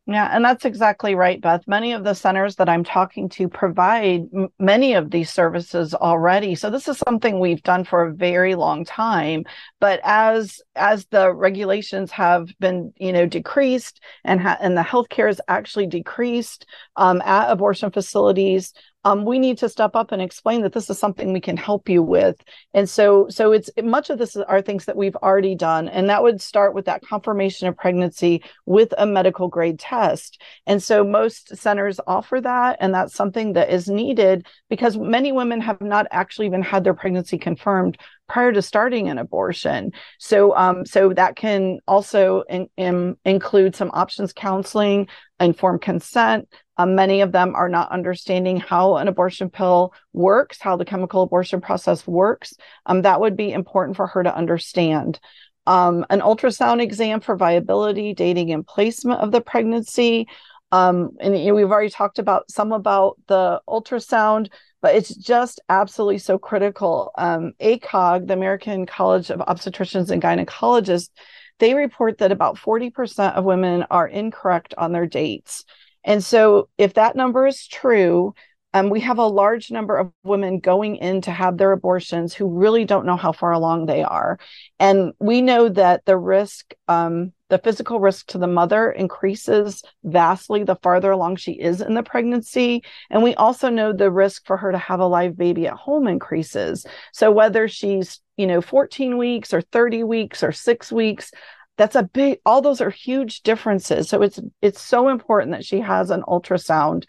Yeah, 0.07 0.29
and 0.31 0.45
that's 0.45 0.67
exactly 0.67 1.15
right, 1.15 1.41
Beth. 1.41 1.67
Many 1.67 1.93
of 1.93 2.05
the 2.05 2.13
centers 2.13 2.57
that 2.57 2.69
I'm 2.69 2.85
talking 2.85 3.31
to 3.31 3.49
provide 3.49 4.29
m- 4.35 4.49
many 4.59 4.93
of 4.93 5.11
these 5.11 5.31
services 5.31 5.95
already. 5.95 6.55
So 6.57 6.69
this 6.69 6.89
is 6.89 6.99
something 6.99 7.41
we've 7.41 7.63
done 7.63 7.85
for 7.85 8.03
a 8.03 8.13
very 8.15 8.55
long 8.55 8.85
time. 8.85 9.45
But 9.81 10.01
as 10.05 10.61
as 10.77 11.07
the 11.07 11.33
regulations 11.33 12.11
have 12.13 12.49
been, 12.61 12.93
you 12.99 13.15
know, 13.15 13.25
decreased 13.25 14.03
and 14.25 14.43
ha- 14.43 14.59
and 14.61 14.77
the 14.77 14.83
healthcare 14.83 15.31
is 15.31 15.41
actually 15.49 15.87
decreased 15.87 16.67
um, 16.97 17.23
at 17.25 17.51
abortion 17.51 17.91
facilities, 17.91 18.75
um, 19.05 19.25
we 19.25 19.39
need 19.39 19.59
to 19.59 19.69
step 19.69 19.95
up 19.95 20.13
and 20.13 20.23
explain 20.23 20.63
that 20.63 20.73
this 20.73 20.89
is 20.89 20.99
something 20.99 21.33
we 21.33 21.41
can 21.41 21.57
help 21.57 21.89
you 21.89 22.03
with. 22.03 22.37
And 22.73 22.89
so, 22.89 23.27
so 23.29 23.53
it's 23.53 23.71
much 23.83 24.11
of 24.11 24.19
this 24.19 24.37
are 24.37 24.63
things 24.63 24.87
that 24.87 24.97
we've 24.97 25.17
already 25.17 25.55
done, 25.55 25.89
and 25.89 26.09
that 26.09 26.23
would 26.23 26.41
start 26.41 26.75
with 26.75 26.87
that 26.87 27.03
confirmation 27.03 27.69
of 27.69 27.77
pregnancy 27.77 28.43
with 28.67 28.95
a 28.97 29.07
medical 29.07 29.49
grade 29.49 29.79
test. 29.79 30.41
And 30.67 30.83
so, 30.83 31.05
most 31.05 31.57
centers 31.57 32.01
offer 32.07 32.41
that, 32.41 32.79
and 32.81 32.95
that's 32.95 33.15
something 33.15 33.53
that 33.55 33.71
is 33.71 33.89
needed 33.89 34.47
because 34.71 34.97
many 34.97 35.33
women 35.33 35.61
have 35.61 35.81
not 35.81 36.07
actually 36.11 36.47
even 36.47 36.63
had 36.63 36.85
their 36.85 36.95
pregnancy 36.95 37.39
confirmed 37.39 37.99
prior 38.29 38.53
to 38.53 38.63
starting 38.63 39.09
an 39.09 39.19
abortion. 39.19 39.93
So, 40.19 40.57
um, 40.57 40.87
so 40.87 41.13
that 41.13 41.37
can 41.37 41.79
also 41.87 42.43
in, 42.49 42.69
in, 42.77 43.17
include 43.25 43.77
some 43.77 43.91
options 43.93 44.33
counseling, 44.33 45.09
informed 45.41 45.83
consent. 45.83 46.49
Um, 46.77 46.95
many 46.95 47.21
of 47.21 47.33
them 47.33 47.55
are 47.55 47.69
not 47.69 47.93
understanding 47.93 48.59
how 48.59 48.97
an 48.97 49.09
abortion 49.09 49.51
pill 49.51 49.95
works, 50.13 50.61
how 50.61 50.77
the 50.77 50.85
chemical 50.85 51.23
abortion 51.23 51.61
process 51.61 52.07
works. 52.07 52.55
Um, 52.87 53.03
that 53.03 53.21
would 53.21 53.37
be 53.37 53.53
important 53.53 53.97
for 53.97 54.07
her 54.09 54.23
to 54.23 54.35
understand. 54.35 55.21
Um, 55.67 56.05
an 56.11 56.21
ultrasound 56.21 56.83
exam 56.83 57.21
for 57.21 57.37
viability, 57.37 58.13
dating, 58.13 58.53
and 58.53 58.67
placement 58.67 59.21
of 59.21 59.33
the 59.33 59.41
pregnancy. 59.41 60.27
Um, 60.73 61.11
and 61.21 61.39
you 61.39 61.47
know, 61.47 61.55
we've 61.55 61.71
already 61.71 61.91
talked 61.91 62.19
about 62.19 62.51
some 62.51 62.73
about 62.73 63.19
the 63.29 63.61
ultrasound, 63.69 64.51
but 64.83 64.95
it's 64.95 65.15
just 65.15 65.61
absolutely 65.69 66.19
so 66.19 66.37
critical. 66.37 67.13
Um, 67.17 67.53
ACOG, 67.61 68.27
the 68.27 68.35
American 68.35 68.85
College 68.85 69.31
of 69.31 69.41
Obstetricians 69.41 70.11
and 70.11 70.21
Gynecologists, 70.21 71.11
they 71.61 71.75
report 71.75 72.19
that 72.19 72.33
about 72.33 72.57
40% 72.57 73.35
of 73.35 73.45
women 73.45 73.87
are 73.91 74.09
incorrect 74.09 74.75
on 74.77 74.93
their 74.93 75.07
dates. 75.07 75.65
And 76.05 76.23
so, 76.23 76.69
if 76.79 76.95
that 76.95 77.17
number 77.17 77.47
is 77.47 77.67
true, 77.67 78.35
um, 78.75 78.91
we 78.91 79.01
have 79.01 79.19
a 79.19 79.27
large 79.27 79.71
number 79.71 79.97
of 79.97 80.11
women 80.25 80.59
going 80.59 80.97
in 80.97 81.21
to 81.23 81.31
have 81.31 81.57
their 81.57 81.71
abortions 81.71 82.35
who 82.35 82.49
really 82.49 82.85
don't 82.85 83.07
know 83.07 83.17
how 83.17 83.31
far 83.31 83.53
along 83.53 83.87
they 83.87 84.03
are. 84.03 84.37
And 84.81 85.13
we 85.21 85.43
know 85.43 85.69
that 85.69 86.05
the 86.07 86.17
risk, 86.17 86.75
um, 86.89 87.33
the 87.51 87.59
physical 87.59 88.01
risk 88.01 88.27
to 88.29 88.39
the 88.39 88.49
mother 88.49 88.91
increases 88.91 89.85
vastly 90.03 90.65
the 90.65 90.75
farther 90.83 91.13
along 91.13 91.37
she 91.37 91.53
is 91.53 91.81
in 91.81 91.95
the 91.95 92.03
pregnancy. 92.03 92.83
And 93.11 93.23
we 93.23 93.37
also 93.37 93.71
know 93.71 93.93
the 93.93 94.11
risk 94.11 94.45
for 94.45 94.57
her 94.57 94.73
to 94.73 94.79
have 94.79 94.99
a 94.99 95.07
live 95.07 95.39
baby 95.39 95.69
at 95.69 95.75
home 95.75 96.09
increases. 96.09 96.85
So 97.13 97.31
whether 97.31 97.69
she's, 97.69 98.21
you 98.37 98.49
know, 98.49 98.61
14 98.61 99.19
weeks 99.19 99.55
or 99.55 99.61
30 99.61 100.03
weeks 100.03 100.43
or 100.43 100.51
six 100.51 100.91
weeks, 100.91 101.31
that's 101.77 101.97
a 101.97 102.03
big 102.03 102.39
all 102.47 102.63
those 102.63 102.81
are 102.81 102.91
huge 102.91 103.43
differences. 103.43 104.09
So 104.09 104.23
it's 104.23 104.41
it's 104.63 104.81
so 104.81 105.09
important 105.09 105.53
that 105.53 105.65
she 105.65 105.81
has 105.81 106.11
an 106.11 106.23
ultrasound. 106.23 107.05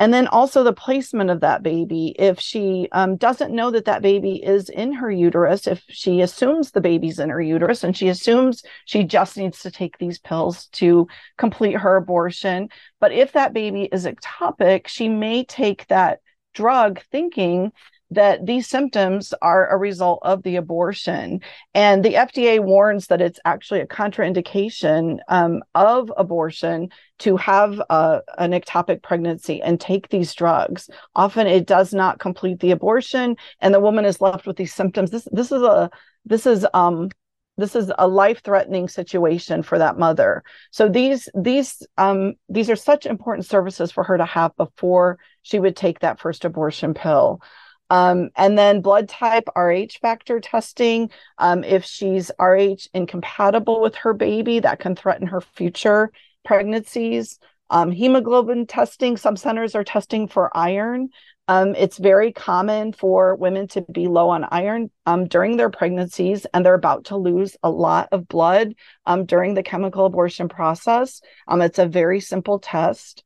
And 0.00 0.14
then 0.14 0.28
also 0.28 0.62
the 0.62 0.72
placement 0.72 1.28
of 1.28 1.40
that 1.40 1.64
baby 1.64 2.14
if 2.16 2.38
she 2.38 2.88
um, 2.92 3.16
doesn't 3.16 3.52
know 3.52 3.72
that 3.72 3.86
that 3.86 4.00
baby 4.00 4.40
is 4.40 4.68
in 4.68 4.92
her 4.92 5.10
uterus 5.10 5.66
if 5.66 5.82
she 5.88 6.20
assumes 6.20 6.70
the 6.70 6.80
baby's 6.80 7.18
in 7.18 7.30
her 7.30 7.40
uterus 7.40 7.82
and 7.82 7.96
she 7.96 8.06
assumes 8.08 8.62
she 8.84 9.02
just 9.02 9.36
needs 9.36 9.60
to 9.62 9.72
take 9.72 9.98
these 9.98 10.20
pills 10.20 10.66
to 10.66 11.08
complete 11.36 11.74
her 11.74 11.96
abortion. 11.96 12.68
But 13.00 13.10
if 13.10 13.32
that 13.32 13.52
baby 13.52 13.88
is 13.90 14.06
ectopic 14.06 14.86
she 14.86 15.08
may 15.08 15.44
take 15.44 15.86
that 15.88 16.20
drug 16.54 17.00
thinking 17.10 17.72
that 18.10 18.46
these 18.46 18.66
symptoms 18.66 19.34
are 19.42 19.68
a 19.68 19.76
result 19.76 20.20
of 20.22 20.42
the 20.42 20.56
abortion. 20.56 21.40
And 21.74 22.04
the 22.04 22.14
FDA 22.14 22.60
warns 22.60 23.08
that 23.08 23.20
it's 23.20 23.40
actually 23.44 23.80
a 23.80 23.86
contraindication 23.86 25.18
um, 25.28 25.62
of 25.74 26.10
abortion 26.16 26.88
to 27.20 27.36
have 27.36 27.80
a, 27.90 28.22
an 28.38 28.52
ectopic 28.52 29.02
pregnancy 29.02 29.60
and 29.60 29.80
take 29.80 30.08
these 30.08 30.34
drugs. 30.34 30.88
Often 31.14 31.48
it 31.48 31.66
does 31.66 31.92
not 31.92 32.18
complete 32.18 32.60
the 32.60 32.70
abortion, 32.70 33.36
and 33.60 33.74
the 33.74 33.80
woman 33.80 34.04
is 34.04 34.20
left 34.20 34.46
with 34.46 34.56
these 34.56 34.74
symptoms. 34.74 35.10
This 35.10 35.28
this 35.32 35.52
is 35.52 35.62
a 35.62 35.90
this 36.24 36.46
is 36.46 36.66
um 36.74 37.10
this 37.58 37.74
is 37.74 37.92
a 37.98 38.06
life-threatening 38.06 38.88
situation 38.88 39.64
for 39.64 39.78
that 39.78 39.98
mother. 39.98 40.44
So 40.70 40.88
these 40.88 41.28
these 41.34 41.84
um, 41.98 42.34
these 42.48 42.70
are 42.70 42.76
such 42.76 43.04
important 43.04 43.46
services 43.46 43.90
for 43.90 44.04
her 44.04 44.16
to 44.16 44.24
have 44.24 44.56
before 44.56 45.18
she 45.42 45.58
would 45.58 45.76
take 45.76 45.98
that 45.98 46.20
first 46.20 46.44
abortion 46.44 46.94
pill. 46.94 47.42
Um, 47.90 48.30
and 48.36 48.58
then 48.58 48.80
blood 48.80 49.08
type 49.08 49.48
Rh 49.56 49.96
factor 50.00 50.40
testing. 50.40 51.10
Um, 51.38 51.64
if 51.64 51.84
she's 51.84 52.30
Rh 52.38 52.86
incompatible 52.92 53.80
with 53.80 53.94
her 53.96 54.14
baby, 54.14 54.60
that 54.60 54.80
can 54.80 54.94
threaten 54.94 55.26
her 55.28 55.40
future 55.40 56.10
pregnancies. 56.44 57.38
Um, 57.70 57.90
hemoglobin 57.90 58.66
testing, 58.66 59.16
some 59.16 59.36
centers 59.36 59.74
are 59.74 59.84
testing 59.84 60.28
for 60.28 60.56
iron. 60.56 61.10
Um, 61.48 61.74
it's 61.74 61.96
very 61.96 62.32
common 62.32 62.92
for 62.92 63.34
women 63.34 63.68
to 63.68 63.80
be 63.80 64.06
low 64.06 64.28
on 64.28 64.44
iron 64.44 64.90
um, 65.06 65.26
during 65.26 65.56
their 65.56 65.70
pregnancies, 65.70 66.46
and 66.52 66.64
they're 66.64 66.74
about 66.74 67.06
to 67.06 67.16
lose 67.16 67.56
a 67.62 67.70
lot 67.70 68.08
of 68.12 68.28
blood 68.28 68.74
um, 69.06 69.24
during 69.24 69.54
the 69.54 69.62
chemical 69.62 70.04
abortion 70.04 70.48
process. 70.48 71.22
it's 71.48 71.78
a 71.78 71.86
very 71.86 72.20
simple 72.20 72.58
test. 72.58 73.24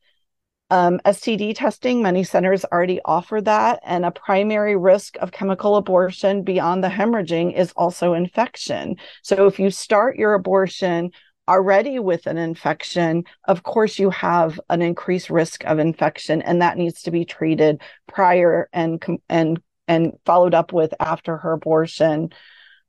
Um, 0.72 1.00
STD 1.04 1.54
testing, 1.54 2.00
many 2.00 2.24
centers 2.24 2.64
already 2.64 2.98
offer 3.04 3.42
that. 3.42 3.80
And 3.84 4.06
a 4.06 4.10
primary 4.10 4.74
risk 4.74 5.18
of 5.18 5.30
chemical 5.30 5.76
abortion 5.76 6.44
beyond 6.44 6.82
the 6.82 6.88
hemorrhaging 6.88 7.54
is 7.54 7.74
also 7.76 8.14
infection. 8.14 8.96
So 9.22 9.46
if 9.46 9.58
you 9.58 9.70
start 9.70 10.16
your 10.16 10.32
abortion 10.32 11.10
already 11.46 11.98
with 11.98 12.26
an 12.26 12.38
infection, 12.38 13.24
of 13.46 13.64
course, 13.64 13.98
you 13.98 14.08
have 14.08 14.58
an 14.70 14.80
increased 14.80 15.28
risk 15.28 15.62
of 15.66 15.78
infection, 15.78 16.40
and 16.40 16.62
that 16.62 16.78
needs 16.78 17.02
to 17.02 17.10
be 17.10 17.26
treated 17.26 17.82
prior 18.08 18.70
and 18.72 19.04
and 19.28 19.60
and 19.86 20.12
followed 20.24 20.54
up 20.54 20.72
with 20.72 20.94
after 20.98 21.36
her 21.36 21.52
abortion. 21.52 22.32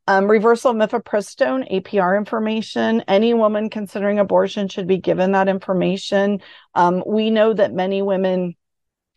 Um, 0.05 0.29
reversal 0.29 0.73
mifepristone, 0.73 1.71
APR 1.71 2.17
information. 2.17 3.03
Any 3.07 3.33
woman 3.33 3.69
considering 3.69 4.19
abortion 4.19 4.67
should 4.67 4.87
be 4.87 4.97
given 4.97 5.31
that 5.31 5.47
information. 5.47 6.41
Um, 6.75 7.03
we 7.07 7.29
know 7.29 7.53
that 7.53 7.73
many 7.73 8.01
women 8.01 8.55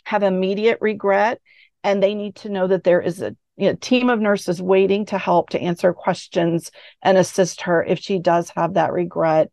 have 0.05 0.23
immediate 0.23 0.79
regret, 0.81 1.41
and 1.83 2.01
they 2.01 2.15
need 2.15 2.37
to 2.37 2.51
know 2.51 2.69
that 2.69 2.85
there 2.85 3.01
is 3.01 3.21
a 3.21 3.35
you 3.57 3.71
know, 3.71 3.75
team 3.75 4.11
of 4.11 4.21
nurses 4.21 4.63
waiting 4.63 5.07
to 5.07 5.19
help 5.19 5.51
to 5.51 5.61
answer 5.61 5.93
questions 5.93 6.71
and 7.03 7.19
assist 7.19 7.63
her 7.63 7.83
if 7.83 7.99
she 7.99 8.21
does 8.21 8.51
have 8.51 8.75
that 8.75 8.93
regret. 8.93 9.51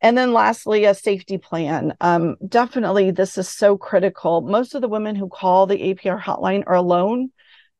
And 0.00 0.18
then 0.18 0.32
lastly, 0.32 0.84
a 0.84 0.94
safety 0.94 1.38
plan. 1.38 1.94
Um, 2.00 2.36
definitely, 2.46 3.10
this 3.10 3.38
is 3.38 3.48
so 3.48 3.76
critical. 3.76 4.42
Most 4.42 4.74
of 4.74 4.80
the 4.80 4.88
women 4.88 5.14
who 5.16 5.28
call 5.28 5.66
the 5.66 5.94
APR 5.94 6.20
hotline 6.20 6.64
are 6.66 6.74
alone. 6.74 7.30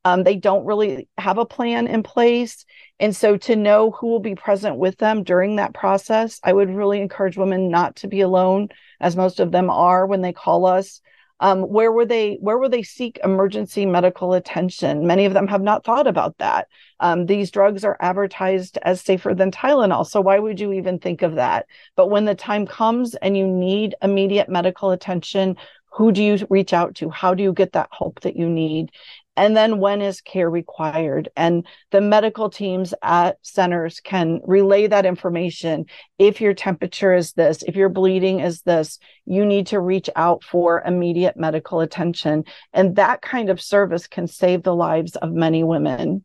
Um, 0.05 0.23
they 0.23 0.35
don't 0.35 0.65
really 0.65 1.07
have 1.17 1.37
a 1.37 1.45
plan 1.45 1.87
in 1.87 2.03
place. 2.03 2.65
And 2.99 3.15
so 3.15 3.37
to 3.37 3.55
know 3.55 3.91
who 3.91 4.07
will 4.07 4.19
be 4.19 4.35
present 4.35 4.77
with 4.77 4.97
them 4.97 5.23
during 5.23 5.55
that 5.55 5.73
process, 5.73 6.39
I 6.43 6.53
would 6.53 6.69
really 6.69 7.01
encourage 7.01 7.37
women 7.37 7.69
not 7.69 7.97
to 7.97 8.07
be 8.07 8.21
alone, 8.21 8.69
as 8.99 9.15
most 9.15 9.39
of 9.39 9.51
them 9.51 9.69
are 9.69 10.05
when 10.05 10.21
they 10.21 10.33
call 10.33 10.65
us. 10.65 11.01
Um, 11.39 11.61
where 11.63 11.91
were 11.91 12.05
they 12.05 12.37
where 12.39 12.57
will 12.57 12.69
they 12.69 12.83
seek 12.83 13.19
emergency 13.23 13.85
medical 13.85 14.33
attention? 14.33 15.07
Many 15.07 15.25
of 15.25 15.33
them 15.33 15.47
have 15.47 15.61
not 15.61 15.83
thought 15.83 16.07
about 16.07 16.37
that. 16.37 16.67
Um, 17.01 17.25
these 17.25 17.51
drugs 17.51 17.83
are 17.83 17.97
advertised 17.99 18.77
as 18.83 19.01
safer 19.01 19.33
than 19.33 19.51
tylenol 19.51 20.07
so 20.07 20.21
why 20.21 20.39
would 20.39 20.59
you 20.59 20.71
even 20.71 20.99
think 20.99 21.21
of 21.21 21.35
that? 21.35 21.65
But 21.97 22.09
when 22.09 22.25
the 22.25 22.35
time 22.35 22.65
comes 22.65 23.15
and 23.15 23.35
you 23.35 23.45
need 23.45 23.95
immediate 24.01 24.47
medical 24.47 24.91
attention 24.91 25.57
who 25.93 26.11
do 26.11 26.23
you 26.23 26.39
reach 26.49 26.73
out 26.73 26.95
to? 26.95 27.09
How 27.09 27.35
do 27.35 27.43
you 27.43 27.53
get 27.53 27.73
that 27.73 27.89
help 27.95 28.21
that 28.21 28.35
you 28.35 28.49
need 28.49 28.91
and 29.35 29.55
then 29.57 29.79
when 29.79 30.01
is 30.01 30.21
care 30.21 30.49
required? 30.49 31.29
And 31.35 31.65
the 31.91 32.01
medical 32.01 32.49
teams 32.49 32.93
at 33.01 33.37
centers 33.41 33.99
can 33.99 34.41
relay 34.45 34.87
that 34.87 35.05
information. 35.05 35.85
If 36.19 36.41
your 36.41 36.53
temperature 36.53 37.13
is 37.13 37.33
this 37.33 37.63
if 37.63 37.75
your 37.75 37.89
bleeding 37.89 38.39
is 38.39 38.61
this 38.61 38.99
you 39.25 39.45
need 39.45 39.67
to 39.67 39.79
reach 39.79 40.09
out 40.15 40.43
for 40.43 40.81
immediate 40.85 41.37
medical 41.37 41.79
attention. 41.79 42.45
And 42.73 42.95
that 42.95 43.21
kind 43.21 43.49
of 43.49 43.61
service 43.61 44.07
can 44.07 44.27
save 44.27 44.63
the 44.63 44.75
lives 44.75 45.15
of 45.15 45.31
many 45.31 45.63
women. 45.63 46.23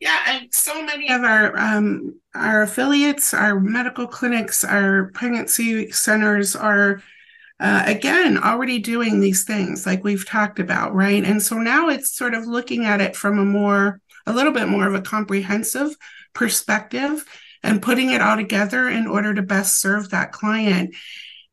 Yeah, 0.00 0.18
and 0.26 0.52
so 0.52 0.82
many 0.82 1.10
of 1.12 1.22
our 1.22 1.58
um, 1.58 2.18
our 2.34 2.62
affiliates, 2.62 3.34
our 3.34 3.60
medical 3.60 4.06
clinics, 4.06 4.64
our 4.64 5.10
pregnancy 5.12 5.90
centers 5.90 6.56
are 6.56 7.02
uh, 7.60 7.84
again 7.86 8.38
already 8.38 8.78
doing 8.78 9.20
these 9.20 9.44
things 9.44 9.86
like 9.86 10.02
we've 10.02 10.26
talked 10.26 10.58
about 10.58 10.94
right? 10.94 11.24
And 11.24 11.42
so 11.42 11.58
now 11.58 11.88
it's 11.88 12.16
sort 12.16 12.34
of 12.34 12.46
looking 12.46 12.84
at 12.84 13.00
it 13.00 13.14
from 13.14 13.38
a 13.38 13.44
more 13.44 14.00
a 14.26 14.32
little 14.32 14.52
bit 14.52 14.68
more 14.68 14.86
of 14.86 14.94
a 14.94 15.02
comprehensive 15.02 15.94
perspective 16.34 17.24
and 17.62 17.82
putting 17.82 18.10
it 18.10 18.22
all 18.22 18.36
together 18.36 18.88
in 18.88 19.06
order 19.06 19.34
to 19.34 19.42
best 19.42 19.80
serve 19.80 20.10
that 20.10 20.32
client. 20.32 20.94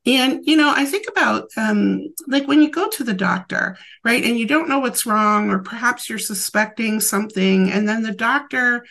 And 0.05 0.39
you 0.45 0.55
know 0.55 0.71
i 0.73 0.85
think 0.85 1.05
about 1.09 1.49
um, 1.57 2.13
like 2.27 2.47
when 2.47 2.61
you 2.61 2.71
go 2.71 2.87
to 2.87 3.03
the 3.03 3.13
doctor 3.13 3.77
right 4.05 4.23
and 4.23 4.39
you 4.39 4.47
don't 4.47 4.69
know 4.69 4.79
what's 4.79 5.05
wrong 5.05 5.49
or 5.49 5.59
perhaps 5.59 6.07
you're 6.07 6.17
suspecting 6.17 7.01
something 7.01 7.69
and 7.69 7.89
then 7.89 8.03
the 8.03 8.13
doctor 8.13 8.85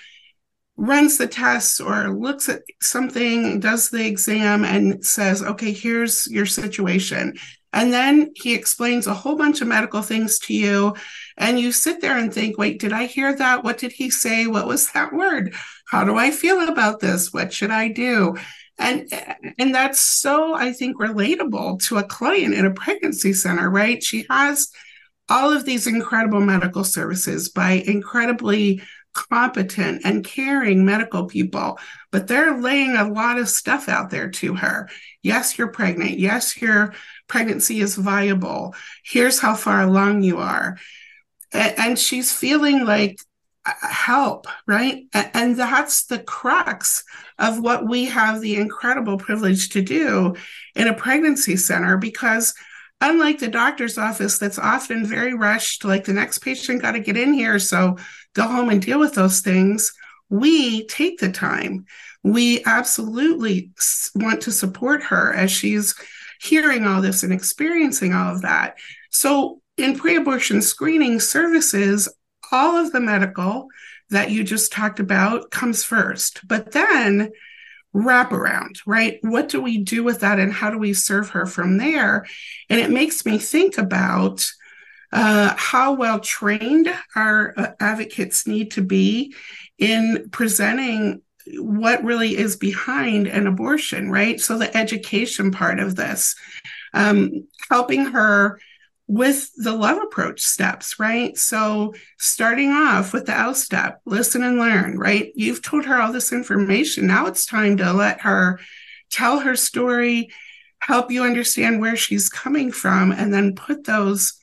runs 0.76 1.16
the 1.16 1.26
tests 1.26 1.80
or 1.80 2.10
looks 2.10 2.48
at 2.48 2.62
something, 2.82 3.60
does 3.60 3.88
the 3.90 4.06
exam, 4.06 4.64
and 4.64 5.04
says, 5.04 5.42
okay, 5.42 5.72
here's 5.72 6.26
your 6.30 6.46
situation. 6.46 7.34
And 7.72 7.92
then 7.92 8.30
he 8.34 8.54
explains 8.54 9.06
a 9.06 9.14
whole 9.14 9.36
bunch 9.36 9.60
of 9.60 9.68
medical 9.68 10.02
things 10.02 10.38
to 10.40 10.54
you. 10.54 10.94
And 11.36 11.60
you 11.60 11.72
sit 11.72 12.00
there 12.00 12.16
and 12.16 12.32
think, 12.32 12.56
wait, 12.56 12.80
did 12.80 12.92
I 12.92 13.06
hear 13.06 13.34
that? 13.36 13.64
What 13.64 13.78
did 13.78 13.92
he 13.92 14.10
say? 14.10 14.46
What 14.46 14.66
was 14.66 14.90
that 14.92 15.12
word? 15.12 15.54
How 15.88 16.04
do 16.04 16.16
I 16.16 16.30
feel 16.30 16.68
about 16.68 17.00
this? 17.00 17.32
What 17.32 17.52
should 17.52 17.70
I 17.70 17.88
do? 17.88 18.36
And, 18.78 19.08
and 19.58 19.74
that's 19.74 20.00
so, 20.00 20.54
I 20.54 20.72
think, 20.72 20.98
relatable 20.98 21.82
to 21.88 21.98
a 21.98 22.04
client 22.04 22.54
in 22.54 22.66
a 22.66 22.74
pregnancy 22.74 23.32
center, 23.32 23.70
right? 23.70 24.02
She 24.02 24.26
has 24.30 24.68
all 25.28 25.52
of 25.52 25.64
these 25.64 25.86
incredible 25.86 26.40
medical 26.40 26.84
services 26.84 27.48
by 27.48 27.82
incredibly 27.86 28.82
competent 29.16 30.02
and 30.04 30.24
caring 30.24 30.84
medical 30.84 31.26
people, 31.26 31.78
but 32.12 32.28
they're 32.28 32.60
laying 32.60 32.96
a 32.96 33.08
lot 33.08 33.38
of 33.38 33.48
stuff 33.48 33.88
out 33.88 34.10
there 34.10 34.30
to 34.30 34.54
her. 34.54 34.88
Yes, 35.22 35.58
you're 35.58 35.72
pregnant. 35.72 36.18
Yes, 36.18 36.60
your 36.60 36.92
pregnancy 37.26 37.80
is 37.80 37.96
viable. 37.96 38.74
Here's 39.02 39.40
how 39.40 39.54
far 39.54 39.80
along 39.80 40.22
you 40.22 40.38
are. 40.38 40.78
And 41.52 41.98
she's 41.98 42.32
feeling 42.32 42.84
like 42.84 43.18
uh, 43.64 43.72
help, 43.88 44.46
right? 44.66 45.04
And 45.14 45.56
that's 45.56 46.04
the 46.04 46.18
crux 46.18 47.02
of 47.38 47.60
what 47.60 47.88
we 47.88 48.04
have 48.06 48.40
the 48.40 48.56
incredible 48.56 49.16
privilege 49.16 49.70
to 49.70 49.82
do 49.82 50.36
in 50.74 50.88
a 50.88 50.94
pregnancy 50.94 51.56
center 51.56 51.96
because 51.96 52.54
unlike 53.00 53.38
the 53.38 53.48
doctor's 53.48 53.98
office 53.98 54.38
that's 54.38 54.58
often 54.58 55.04
very 55.06 55.34
rushed 55.34 55.84
like 55.84 56.04
the 56.04 56.12
next 56.12 56.38
patient 56.38 56.82
got 56.82 56.92
to 56.92 57.00
get 57.00 57.16
in 57.16 57.32
here 57.32 57.58
so 57.58 57.96
go 58.34 58.42
home 58.42 58.70
and 58.70 58.82
deal 58.82 58.98
with 58.98 59.14
those 59.14 59.40
things 59.40 59.92
we 60.30 60.86
take 60.86 61.18
the 61.18 61.30
time 61.30 61.84
we 62.26 62.64
absolutely 62.64 63.70
want 64.16 64.40
to 64.42 64.50
support 64.50 65.00
her 65.04 65.32
as 65.32 65.50
she's 65.50 65.94
hearing 66.40 66.84
all 66.84 67.00
this 67.00 67.22
and 67.22 67.32
experiencing 67.32 68.12
all 68.12 68.34
of 68.34 68.42
that. 68.42 68.76
So, 69.10 69.60
in 69.76 69.96
pre 69.96 70.16
abortion 70.16 70.60
screening 70.60 71.20
services, 71.20 72.08
all 72.50 72.76
of 72.76 72.92
the 72.92 73.00
medical 73.00 73.68
that 74.10 74.30
you 74.30 74.42
just 74.42 74.72
talked 74.72 74.98
about 74.98 75.50
comes 75.50 75.84
first. 75.84 76.40
But 76.46 76.72
then 76.72 77.30
wraparound, 77.94 78.78
right? 78.86 79.18
What 79.22 79.48
do 79.48 79.60
we 79.60 79.78
do 79.78 80.04
with 80.04 80.20
that 80.20 80.38
and 80.38 80.52
how 80.52 80.70
do 80.70 80.78
we 80.78 80.92
serve 80.92 81.30
her 81.30 81.46
from 81.46 81.78
there? 81.78 82.26
And 82.68 82.80
it 82.80 82.90
makes 82.90 83.24
me 83.24 83.38
think 83.38 83.78
about 83.78 84.46
uh, 85.12 85.54
how 85.56 85.94
well 85.94 86.20
trained 86.20 86.92
our 87.14 87.54
uh, 87.56 87.68
advocates 87.80 88.46
need 88.46 88.72
to 88.72 88.82
be 88.82 89.34
in 89.78 90.28
presenting 90.30 91.22
what 91.58 92.02
really 92.02 92.36
is 92.36 92.56
behind 92.56 93.28
an 93.28 93.46
abortion, 93.46 94.10
right? 94.10 94.40
So 94.40 94.58
the 94.58 94.76
education 94.76 95.52
part 95.52 95.78
of 95.78 95.94
this, 95.94 96.34
um, 96.92 97.46
helping 97.70 98.06
her 98.06 98.58
with 99.08 99.50
the 99.56 99.72
love 99.72 99.98
approach 100.02 100.40
steps, 100.40 100.98
right? 100.98 101.36
So 101.38 101.94
starting 102.18 102.72
off 102.72 103.12
with 103.12 103.26
the 103.26 103.36
L 103.36 103.54
step, 103.54 104.00
listen 104.04 104.42
and 104.42 104.58
learn, 104.58 104.98
right? 104.98 105.32
You've 105.34 105.62
told 105.62 105.84
her 105.84 106.00
all 106.00 106.12
this 106.12 106.32
information. 106.32 107.06
Now 107.06 107.26
it's 107.26 107.46
time 107.46 107.76
to 107.76 107.92
let 107.92 108.20
her 108.22 108.58
tell 109.10 109.40
her 109.40 109.54
story, 109.54 110.30
help 110.80 111.10
you 111.10 111.22
understand 111.22 111.80
where 111.80 111.96
she's 111.96 112.28
coming 112.28 112.72
from, 112.72 113.12
and 113.12 113.32
then 113.32 113.54
put 113.54 113.84
those 113.84 114.34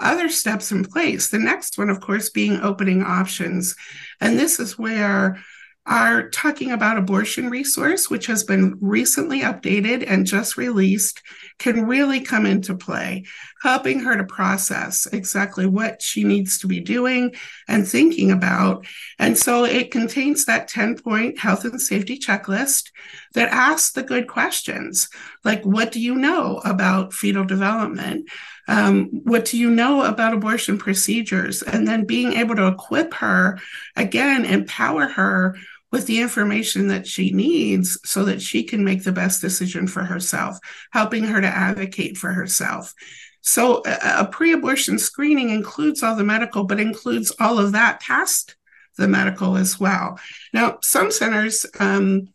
other 0.00 0.28
steps 0.28 0.72
in 0.72 0.84
place. 0.84 1.30
The 1.30 1.38
next 1.38 1.78
one, 1.78 1.90
of 1.90 2.00
course, 2.00 2.30
being 2.30 2.60
opening 2.60 3.02
options. 3.02 3.76
And 4.20 4.38
this 4.38 4.58
is 4.58 4.78
where 4.78 5.38
our 5.88 6.28
Talking 6.28 6.70
About 6.70 6.98
Abortion 6.98 7.48
resource, 7.48 8.10
which 8.10 8.26
has 8.26 8.44
been 8.44 8.76
recently 8.80 9.40
updated 9.40 10.04
and 10.06 10.26
just 10.26 10.58
released, 10.58 11.22
can 11.58 11.86
really 11.86 12.20
come 12.20 12.44
into 12.44 12.76
play, 12.76 13.24
helping 13.62 14.00
her 14.00 14.16
to 14.16 14.24
process 14.24 15.06
exactly 15.06 15.64
what 15.64 16.02
she 16.02 16.24
needs 16.24 16.58
to 16.58 16.66
be 16.66 16.78
doing 16.78 17.34
and 17.66 17.88
thinking 17.88 18.30
about. 18.30 18.86
And 19.18 19.36
so 19.36 19.64
it 19.64 19.90
contains 19.90 20.44
that 20.44 20.68
10 20.68 20.98
point 20.98 21.38
health 21.38 21.64
and 21.64 21.80
safety 21.80 22.18
checklist 22.18 22.90
that 23.32 23.48
asks 23.48 23.92
the 23.92 24.02
good 24.02 24.28
questions 24.28 25.08
like, 25.42 25.64
what 25.64 25.90
do 25.90 26.00
you 26.00 26.14
know 26.14 26.60
about 26.64 27.14
fetal 27.14 27.44
development? 27.44 28.28
Um, 28.68 29.06
what 29.24 29.46
do 29.46 29.56
you 29.56 29.70
know 29.70 30.04
about 30.04 30.34
abortion 30.34 30.76
procedures? 30.76 31.62
And 31.62 31.88
then 31.88 32.04
being 32.04 32.34
able 32.34 32.54
to 32.56 32.66
equip 32.66 33.14
her, 33.14 33.58
again, 33.96 34.44
empower 34.44 35.08
her 35.08 35.56
with 35.90 36.06
the 36.06 36.20
information 36.20 36.88
that 36.88 37.06
she 37.06 37.30
needs 37.30 37.98
so 38.04 38.24
that 38.24 38.42
she 38.42 38.62
can 38.62 38.84
make 38.84 39.04
the 39.04 39.12
best 39.12 39.40
decision 39.40 39.86
for 39.86 40.04
herself, 40.04 40.58
helping 40.92 41.24
her 41.24 41.40
to 41.40 41.46
advocate 41.46 42.16
for 42.16 42.32
herself. 42.32 42.94
So, 43.40 43.82
a, 43.86 44.20
a 44.20 44.28
pre 44.30 44.52
abortion 44.52 44.98
screening 44.98 45.50
includes 45.50 46.02
all 46.02 46.16
the 46.16 46.24
medical, 46.24 46.64
but 46.64 46.80
includes 46.80 47.32
all 47.40 47.58
of 47.58 47.72
that 47.72 48.00
past 48.00 48.56
the 48.96 49.08
medical 49.08 49.56
as 49.56 49.78
well. 49.78 50.18
Now, 50.52 50.78
some 50.82 51.10
centers, 51.10 51.64
um, 51.78 52.28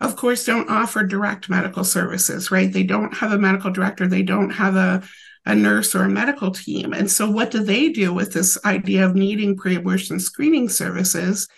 of 0.00 0.16
course, 0.16 0.44
don't 0.44 0.68
offer 0.68 1.04
direct 1.04 1.48
medical 1.48 1.84
services, 1.84 2.50
right? 2.50 2.70
They 2.70 2.82
don't 2.82 3.14
have 3.14 3.32
a 3.32 3.38
medical 3.38 3.70
director, 3.70 4.06
they 4.06 4.22
don't 4.22 4.50
have 4.50 4.76
a 4.76 5.02
a 5.46 5.54
nurse 5.54 5.94
or 5.94 6.02
a 6.02 6.08
medical 6.08 6.50
team. 6.50 6.92
And 6.92 7.10
so, 7.10 7.30
what 7.30 7.50
do 7.50 7.64
they 7.64 7.88
do 7.88 8.12
with 8.12 8.32
this 8.32 8.58
idea 8.64 9.06
of 9.06 9.14
needing 9.14 9.56
pre 9.56 9.76
abortion 9.76 10.20
screening 10.20 10.68
services? 10.68 11.48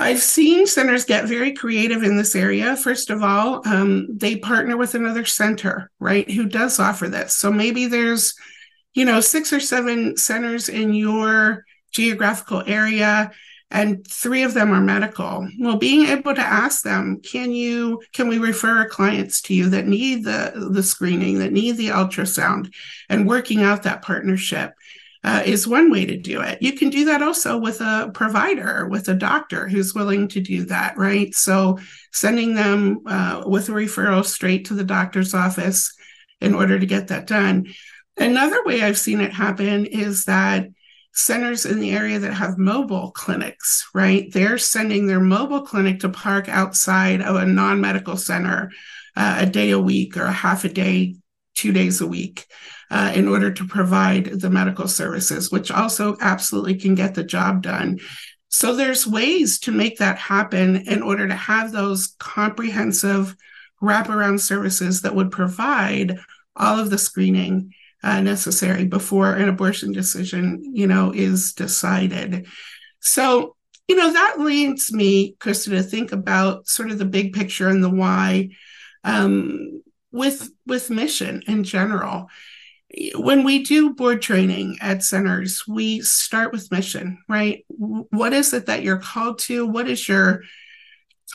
I've 0.00 0.22
seen 0.22 0.66
centers 0.66 1.04
get 1.04 1.26
very 1.26 1.52
creative 1.52 2.02
in 2.02 2.16
this 2.16 2.34
area. 2.34 2.74
First 2.74 3.10
of 3.10 3.22
all, 3.22 3.60
um, 3.68 4.08
they 4.10 4.36
partner 4.36 4.78
with 4.78 4.94
another 4.94 5.26
center, 5.26 5.90
right, 6.00 6.28
who 6.28 6.46
does 6.46 6.80
offer 6.80 7.06
this. 7.06 7.36
So 7.36 7.52
maybe 7.52 7.86
there's, 7.86 8.34
you 8.94 9.04
know, 9.04 9.20
six 9.20 9.52
or 9.52 9.60
seven 9.60 10.16
centers 10.16 10.70
in 10.70 10.94
your 10.94 11.66
geographical 11.92 12.62
area 12.66 13.30
and 13.70 14.04
three 14.06 14.42
of 14.42 14.54
them 14.54 14.72
are 14.72 14.80
medical 14.80 15.46
well 15.58 15.76
being 15.76 16.06
able 16.06 16.34
to 16.34 16.40
ask 16.40 16.82
them 16.82 17.20
can 17.20 17.52
you 17.52 18.02
can 18.12 18.28
we 18.28 18.38
refer 18.38 18.88
clients 18.88 19.40
to 19.40 19.54
you 19.54 19.68
that 19.70 19.86
need 19.86 20.24
the 20.24 20.68
the 20.72 20.82
screening 20.82 21.38
that 21.38 21.52
need 21.52 21.76
the 21.76 21.88
ultrasound 21.88 22.72
and 23.08 23.28
working 23.28 23.62
out 23.62 23.84
that 23.84 24.02
partnership 24.02 24.72
uh, 25.22 25.42
is 25.44 25.68
one 25.68 25.90
way 25.90 26.06
to 26.06 26.16
do 26.16 26.40
it. 26.40 26.60
You 26.62 26.72
can 26.72 26.88
do 26.88 27.04
that 27.06 27.22
also 27.22 27.58
with 27.58 27.80
a 27.80 28.10
provider, 28.14 28.88
with 28.88 29.08
a 29.08 29.14
doctor 29.14 29.68
who's 29.68 29.94
willing 29.94 30.28
to 30.28 30.40
do 30.40 30.64
that, 30.66 30.96
right? 30.96 31.34
So 31.34 31.78
sending 32.12 32.54
them 32.54 33.00
uh, 33.06 33.42
with 33.46 33.68
a 33.68 33.72
referral 33.72 34.24
straight 34.24 34.66
to 34.66 34.74
the 34.74 34.84
doctor's 34.84 35.34
office 35.34 35.94
in 36.40 36.54
order 36.54 36.78
to 36.78 36.86
get 36.86 37.08
that 37.08 37.26
done. 37.26 37.66
Another 38.16 38.64
way 38.64 38.82
I've 38.82 38.98
seen 38.98 39.20
it 39.20 39.32
happen 39.32 39.86
is 39.86 40.24
that 40.24 40.68
centers 41.12 41.66
in 41.66 41.80
the 41.80 41.90
area 41.90 42.18
that 42.18 42.32
have 42.32 42.56
mobile 42.56 43.10
clinics, 43.10 43.88
right? 43.94 44.32
They're 44.32 44.58
sending 44.58 45.06
their 45.06 45.20
mobile 45.20 45.62
clinic 45.62 46.00
to 46.00 46.08
park 46.08 46.48
outside 46.48 47.20
of 47.20 47.36
a 47.36 47.46
non 47.46 47.80
medical 47.80 48.16
center 48.16 48.70
uh, 49.16 49.38
a 49.40 49.46
day 49.46 49.70
a 49.70 49.78
week 49.78 50.16
or 50.16 50.24
a 50.24 50.32
half 50.32 50.64
a 50.64 50.68
day, 50.68 51.16
two 51.60 51.72
days 51.72 52.00
a 52.00 52.06
week 52.06 52.46
uh, 52.90 53.12
in 53.14 53.28
order 53.28 53.52
to 53.52 53.66
provide 53.66 54.24
the 54.24 54.48
medical 54.48 54.88
services, 54.88 55.52
which 55.52 55.70
also 55.70 56.16
absolutely 56.20 56.74
can 56.74 56.94
get 56.94 57.14
the 57.14 57.22
job 57.22 57.62
done. 57.62 57.98
So 58.48 58.74
there's 58.74 59.06
ways 59.06 59.60
to 59.60 59.72
make 59.72 59.98
that 59.98 60.18
happen 60.18 60.76
in 60.88 61.02
order 61.02 61.28
to 61.28 61.34
have 61.34 61.70
those 61.70 62.16
comprehensive 62.18 63.36
wraparound 63.82 64.40
services 64.40 65.02
that 65.02 65.14
would 65.14 65.30
provide 65.30 66.18
all 66.56 66.78
of 66.78 66.90
the 66.90 66.98
screening 66.98 67.72
uh, 68.02 68.20
necessary 68.22 68.86
before 68.86 69.34
an 69.34 69.48
abortion 69.48 69.92
decision, 69.92 70.62
you 70.74 70.86
know, 70.86 71.12
is 71.14 71.52
decided. 71.52 72.46
So, 73.00 73.54
you 73.86 73.96
know, 73.96 74.12
that 74.12 74.40
leads 74.40 74.92
me, 74.92 75.36
Christa, 75.38 75.70
to 75.70 75.82
think 75.82 76.12
about 76.12 76.66
sort 76.66 76.90
of 76.90 76.98
the 76.98 77.04
big 77.04 77.34
picture 77.34 77.68
and 77.68 77.84
the 77.84 77.90
why 77.90 78.48
um, 79.04 79.82
with 80.12 80.50
with 80.66 80.90
mission 80.90 81.42
in 81.46 81.64
general 81.64 82.28
when 83.14 83.44
we 83.44 83.62
do 83.62 83.94
board 83.94 84.20
training 84.20 84.78
at 84.80 85.04
centers, 85.04 85.64
we 85.68 86.00
start 86.00 86.52
with 86.52 86.72
mission, 86.72 87.18
right? 87.28 87.64
What 87.68 88.32
is 88.32 88.52
it 88.52 88.66
that 88.66 88.82
you're 88.82 88.98
called 88.98 89.38
to? 89.40 89.66
What 89.66 89.88
is 89.88 90.08
your 90.08 90.42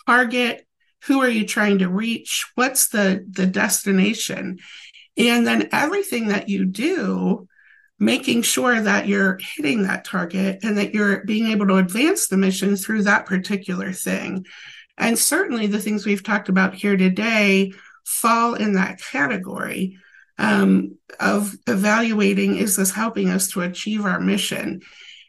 target? 0.06 0.68
Who 1.06 1.22
are 1.22 1.30
you 1.30 1.46
trying 1.46 1.80
to 1.80 1.90
reach? 1.90 2.46
What's 2.56 2.90
the, 2.90 3.26
the 3.30 3.46
destination? 3.46 4.60
And 5.18 5.48
then 5.48 5.70
everything 5.72 6.28
that 6.28 6.50
you 6.50 6.66
do, 6.66 7.48
making 8.00 8.42
sure 8.42 8.82
that 8.82 9.08
you're 9.08 9.40
hitting 9.56 9.84
that 9.84 10.04
target 10.04 10.60
and 10.64 10.78
that 10.78 10.94
you're 10.94 11.24
being 11.24 11.48
able 11.48 11.68
to 11.68 11.78
advance 11.78 12.28
the 12.28 12.38
mission 12.38 12.76
through 12.76 13.04
that 13.04 13.26
particular 13.26 13.94
thing. 13.94 14.46
And 14.98 15.18
certainly 15.18 15.68
the 15.68 15.80
things 15.80 16.06
we've 16.06 16.24
talked 16.24 16.50
about 16.50 16.74
here 16.74 16.98
today 16.98 17.72
fall 18.06 18.54
in 18.54 18.74
that 18.74 19.00
category 19.00 19.98
um, 20.38 20.98
of 21.20 21.56
evaluating 21.68 22.58
is 22.58 22.76
this 22.76 22.92
helping 22.92 23.30
us 23.30 23.50
to 23.50 23.62
achieve 23.62 24.06
our 24.06 24.20
mission? 24.20 24.82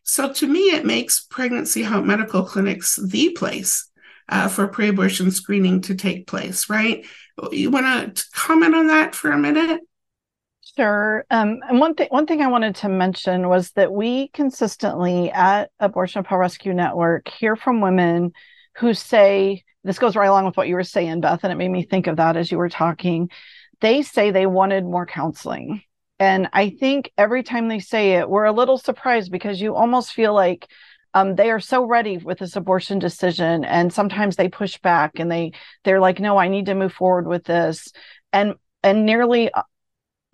So 0.05 0.33
to 0.33 0.47
me, 0.47 0.71
it 0.71 0.85
makes 0.87 1.21
pregnancy 1.21 1.83
help 1.83 2.05
medical 2.05 2.45
clinics 2.45 2.97
the 2.97 3.31
place 3.31 3.91
uh, 4.29 4.49
for 4.49 4.69
pre 4.69 4.89
abortion 4.89 5.31
screening 5.31 5.81
to 5.83 5.95
take 5.95 6.27
place, 6.27 6.71
right? 6.71 7.05
You 7.51 7.71
want 7.71 8.17
to 8.17 8.25
comment 8.33 8.75
on 8.75 8.87
that 8.89 9.15
for 9.15 9.31
a 9.31 9.39
minute? 9.39 9.81
Sure. 10.77 11.25
Um, 11.31 11.61
and 11.69 11.81
one 11.81 11.95
thing, 11.95 12.09
one 12.11 12.27
thing 12.27 12.43
I 12.43 12.49
wanted 12.49 12.77
to 12.77 12.89
mention 12.89 13.49
was 13.49 13.71
that 13.73 13.93
we 13.93 14.29
consistently 14.29 15.31
at 15.31 15.71
Abortion 15.81 16.23
Pill 16.23 16.39
Rescue 16.39 16.75
Network 16.75 17.29
hear 17.29 17.57
from 17.57 17.81
women 17.81 18.33
who 18.77 18.93
say, 18.93 19.65
this 19.87 19.99
goes 19.99 20.17
right 20.17 20.27
along 20.27 20.47
with 20.47 20.57
what 20.57 20.69
you 20.69 20.75
were 20.75 20.83
saying, 20.83 21.21
Beth, 21.21 21.45
and 21.45 21.53
it 21.53 21.57
made 21.57 21.71
me 21.71 21.85
think 21.85 22.07
of 22.07 22.17
that 22.17 22.37
as 22.37 22.51
you 22.51 22.59
were 22.59 22.69
talking. 22.69 23.31
They 23.81 24.03
say 24.03 24.31
they 24.31 24.47
wanted 24.47 24.85
more 24.85 25.07
counseling. 25.07 25.83
And 26.19 26.49
I 26.53 26.71
think 26.71 27.13
every 27.17 27.43
time 27.43 27.69
they 27.69 27.79
say 27.79 28.15
it, 28.15 28.29
we're 28.29 28.45
a 28.45 28.53
little 28.53 28.79
surprised 28.79 29.31
because 29.31 29.61
you 29.61 29.75
almost 29.75 30.13
feel 30.13 30.35
like 30.35 30.67
um, 31.15 31.35
they 31.35 31.51
are 31.51 31.61
so 31.61 31.85
ready 31.85 32.19
with 32.19 32.39
this 32.39 32.57
abortion 32.57 32.99
decision, 32.99 33.65
and 33.65 33.93
sometimes 33.93 34.37
they 34.37 34.49
push 34.49 34.79
back 34.79 35.19
and 35.19 35.31
they 35.31 35.53
they're 35.85 36.01
like, 36.01 36.21
"No, 36.21 36.37
I 36.37 36.49
need 36.49 36.67
to 36.67 36.75
move 36.75 36.93
forward 36.93 37.27
with 37.27 37.45
this," 37.45 37.91
and 38.35 38.55
and 38.83 39.07
nearly 39.07 39.51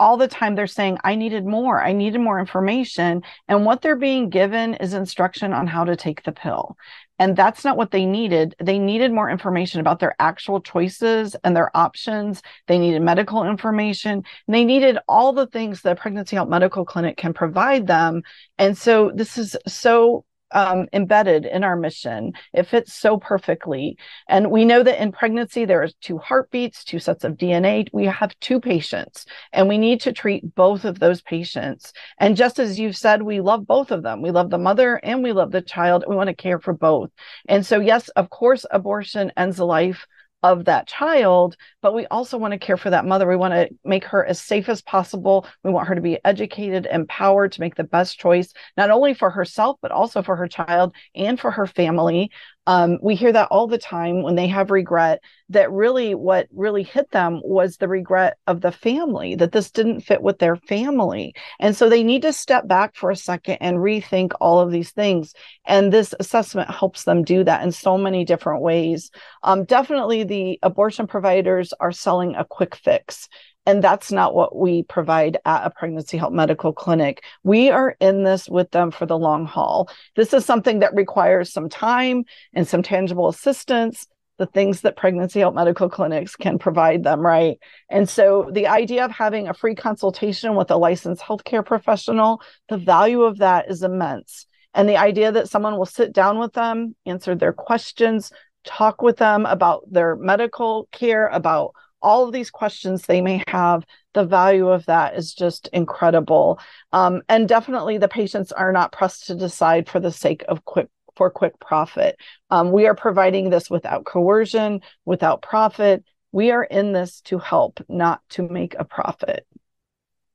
all 0.03 0.17
the 0.17 0.29
time 0.29 0.55
they're 0.55 0.67
saying 0.67 0.99
i 1.05 1.15
needed 1.15 1.47
more 1.47 1.83
i 1.83 1.93
needed 1.93 2.21
more 2.21 2.41
information 2.41 3.23
and 3.49 3.65
what 3.65 3.81
they're 3.81 3.97
being 3.97 4.29
given 4.29 4.75
is 4.75 4.95
instruction 4.95 5.53
on 5.53 5.67
how 5.67 5.85
to 5.85 5.97
take 5.97 6.23
the 6.25 6.33
pill 6.33 6.77
and 7.23 7.37
that's 7.37 7.65
not 7.65 7.77
what 7.77 7.93
they 7.93 8.05
needed. 8.05 8.57
They 8.59 8.81
needed 8.81 9.13
more 9.13 9.31
information 9.31 9.81
about 9.81 10.01
their 10.01 10.17
actual 10.19 10.61
choices 10.61 11.37
and 11.45 11.55
their 11.55 11.71
options. 11.77 12.43
They 12.67 12.79
needed 12.79 13.01
medical 13.01 13.45
information. 13.45 14.25
they 14.49 14.65
needed 14.65 14.99
all 15.07 15.33
the 15.33 15.47
things 15.47 15.83
that 15.83 16.01
pregnancy 16.01 16.35
help 16.35 16.49
medical 16.49 16.85
clinic 16.85 17.17
can 17.17 17.33
provide 17.33 17.87
them. 17.87 18.23
And 18.59 18.77
so 18.77 19.13
this 19.15 19.39
is 19.39 19.57
so 19.69 20.25
um, 20.53 20.87
embedded 20.93 21.45
in 21.45 21.65
our 21.65 21.77
mission. 21.77 22.33
It 22.53 22.69
fits 22.69 22.95
so 22.95 23.19
perfectly. 23.19 23.97
And 24.29 24.51
we 24.51 24.65
know 24.65 24.83
that 24.83 25.03
in 25.03 25.13
pregnancy, 25.13 25.65
there 25.65 25.83
are 25.83 25.89
two 26.01 26.19
heartbeats, 26.19 26.85
two 26.85 26.99
sets 26.99 27.25
of 27.25 27.37
DNA. 27.37 27.89
We 27.93 28.07
have 28.07 28.39
two 28.41 28.61
patients, 28.61 29.27
and 29.53 29.69
we 29.69 29.79
need 29.79 30.01
to 30.03 30.13
treat 30.13 30.55
both 30.55 30.85
of 30.85 30.99
those 30.99 31.23
patients. 31.23 31.93
And 32.19 32.37
just 32.37 32.59
as 32.59 32.79
you've 32.79 32.97
said, 32.97 33.23
we 33.23 33.41
love 33.41 33.67
both 33.67 33.91
of 33.91 34.03
them. 34.03 34.23
We 34.23 34.31
love 34.31 34.51
the 34.51 34.59
mother 34.59 35.01
and 35.03 35.23
we 35.23 35.33
love 35.33 35.51
the 35.51 35.63
child. 35.63 36.05
We 36.07 36.17
want 36.17 36.29
to 36.29 36.35
care 36.35 36.59
for 36.59 36.73
both. 36.73 37.11
And 37.49 37.65
so, 37.65 37.81
yes, 37.81 38.09
of 38.11 38.31
course, 38.31 38.65
abortion 38.71 39.33
ends 39.37 39.59
life 39.59 40.07
of 40.43 40.65
that 40.65 40.89
child, 40.89 41.57
but 41.81 41.95
we 41.95 42.07
also 42.07 42.37
want 42.37 42.53
to 42.53 42.59
care 42.59 42.77
for 42.77 42.91
that 42.91 43.05
mother. 43.05 43.29
We 43.29 43.37
want 43.37 43.55
to 43.55 43.71
make 43.85 44.05
her 44.07 44.25
as 44.25 44.41
safe 44.41 44.69
as 44.69 44.83
possible. 44.83 45.47
We 45.63 45.71
want 45.71 45.89
her 45.89 45.95
to 45.95 46.01
be 46.01 46.19
educated, 46.25 46.87
empowered 46.91 47.53
to 47.53 47.61
make 47.61 47.77
the 47.77 47.85
best 47.85 48.19
choice, 48.19 48.53
not 48.77 48.91
only 48.91 49.15
for 49.15 49.31
herself, 49.31 49.79
but 49.81 49.93
also 49.93 50.23
for 50.23 50.37
her 50.37 50.49
child 50.49 50.95
and 51.15 51.39
for 51.39 51.51
her 51.51 51.67
family. 51.67 52.31
Um, 52.67 52.99
we 53.03 53.17
hear 53.17 53.33
that 53.33 53.49
all 53.51 53.67
the 53.67 53.79
time 53.79 54.23
when 54.23 54.37
they 54.37 54.47
have 54.49 54.71
regret 54.71 55.21
that 55.49 55.71
really 55.73 56.15
what 56.15 56.47
really 56.53 56.83
hit 56.83 57.11
them 57.11 57.41
was 57.43 57.77
the 57.77 57.89
regret 57.89 58.37
of 58.47 58.61
the 58.61 58.73
family 58.73 59.35
that 59.35 59.53
this 59.53 59.71
didn't 59.71 60.03
fit 60.03 60.23
with 60.23 60.39
their 60.39 60.57
family. 60.57 61.35
And 61.61 61.77
so 61.77 61.89
they 61.89 62.03
need 62.03 62.23
to 62.23 62.33
step 62.33 62.69
back 62.69 62.95
for 62.95 63.11
a 63.11 63.17
second 63.17 63.59
and 63.61 63.79
rethink 63.79 64.33
all 64.41 64.61
of 64.61 64.71
these 64.71 64.93
things. 64.93 65.35
And 65.67 65.93
this 65.93 66.15
assessment 66.21 66.71
helps 66.71 67.05
them 67.05 67.25
do 67.25 67.45
that 67.45 67.63
in 67.63 67.73
so 67.73 67.99
many 67.99 68.25
different 68.25 68.63
ways. 68.63 69.11
Um, 69.43 69.65
definitely, 69.65 70.25
the 70.25 70.59
abortion 70.63 71.07
providers 71.07 71.75
are 71.81 71.93
selling 71.93 72.35
a 72.37 72.45
quick 72.45 72.77
fix. 72.77 73.29
And 73.65 73.83
that's 73.83 74.11
not 74.11 74.35
what 74.35 74.57
we 74.57 74.83
provide 74.83 75.39
at 75.45 75.65
a 75.65 75.71
pregnancy 75.71 76.17
help 76.17 76.33
medical 76.33 76.73
clinic. 76.73 77.23
We 77.45 77.71
are 77.71 77.97
in 78.01 78.25
this 78.25 78.49
with 78.49 78.71
them 78.73 78.91
for 78.91 79.07
the 79.07 79.19
long 79.19 79.47
haul. 79.47 79.89
This 80.17 80.35
is 80.35 80.45
something 80.45 80.81
that 80.81 80.95
requires 80.95 81.53
some 81.53 81.69
time 81.69 82.25
and 82.55 82.67
some 82.67 82.83
tangible 82.83 83.29
assistance, 83.29 84.09
the 84.39 84.47
things 84.47 84.81
that 84.81 84.97
pregnancy 84.97 85.39
help 85.39 85.55
medical 85.55 85.89
clinics 85.89 86.35
can 86.35 86.59
provide 86.59 87.05
them, 87.05 87.21
right? 87.21 87.59
And 87.89 88.09
so 88.09 88.51
the 88.53 88.67
idea 88.67 89.05
of 89.05 89.13
having 89.13 89.47
a 89.47 89.55
free 89.55 89.77
consultation 89.77 90.57
with 90.57 90.73
a 90.73 90.77
licensed 90.77 91.23
healthcare 91.23 91.65
professional, 91.65 92.43
the 92.69 92.79
value 92.79 93.23
of 93.23 93.39
that 93.39 93.71
is 93.71 93.85
immense. 93.85 94.47
And 94.75 94.89
the 94.89 94.97
idea 94.97 95.31
that 95.31 95.49
someone 95.49 95.77
will 95.77 95.87
sit 95.87 96.13
down 96.13 96.41
with 96.41 96.55
them, 96.55 96.97
answer 97.07 97.37
their 97.37 97.53
questions, 97.53 98.33
talk 98.65 99.03
with 99.03 99.19
them 99.19 99.47
about 99.47 99.85
their 99.89 100.17
medical 100.17 100.89
care, 100.91 101.29
about 101.29 101.73
all 102.03 102.25
of 102.25 102.33
these 102.33 102.51
questions 102.51 103.03
they 103.03 103.21
may 103.21 103.43
have 103.49 103.85
the 104.15 104.25
value 104.25 104.69
of 104.69 104.87
that 104.87 105.17
is 105.17 105.35
just 105.35 105.69
incredible. 105.73 106.61
Um, 106.93 107.23
and 107.29 107.49
definitely 107.49 107.99
the 107.99 108.09
patients 108.09 108.53
are 108.53 108.73
not 108.73 108.93
pressed 108.93 109.27
to 109.27 109.35
decide 109.35 109.89
for 109.89 110.01
the 110.01 110.13
sake 110.13 110.45
of 110.49 110.65
quick 110.65 110.89
for 111.15 111.31
quick 111.31 111.59
profit. 111.61 112.17
Um, 112.51 112.73
we 112.73 112.87
are 112.87 112.95
providing 112.95 113.51
this 113.51 113.69
without 113.69 114.07
coercion 114.07 114.81
without 115.05 115.43
profit. 115.43 116.05
We 116.33 116.51
are 116.51 116.65
in 116.65 116.93
this 116.93 117.21
to 117.23 117.39
help 117.39 117.81
not 117.89 118.23
to 118.31 118.49
make 118.49 118.75
a 118.79 118.85
profit 118.85 119.47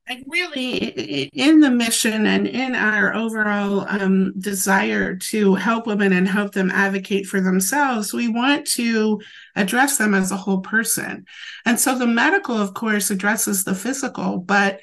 and 0.08 0.24
really? 0.26 1.28
In 1.34 1.60
the 1.60 1.70
mission 1.70 2.26
and 2.26 2.46
in 2.46 2.74
our 2.74 3.14
overall 3.14 3.86
um, 3.88 4.32
desire 4.38 5.16
to 5.16 5.54
help 5.54 5.86
women 5.86 6.12
and 6.12 6.26
help 6.26 6.52
them 6.52 6.70
advocate 6.70 7.26
for 7.26 7.40
themselves 7.40 8.12
we 8.12 8.28
want 8.28 8.66
to 8.66 9.20
address 9.54 9.98
them 9.98 10.14
as 10.14 10.32
a 10.32 10.36
whole 10.36 10.60
person. 10.60 11.26
And 11.66 11.78
so 11.78 11.98
the 11.98 12.06
medical 12.06 12.56
of 12.56 12.74
course 12.74 13.10
addresses 13.10 13.64
the 13.64 13.74
physical 13.74 14.38
but 14.38 14.80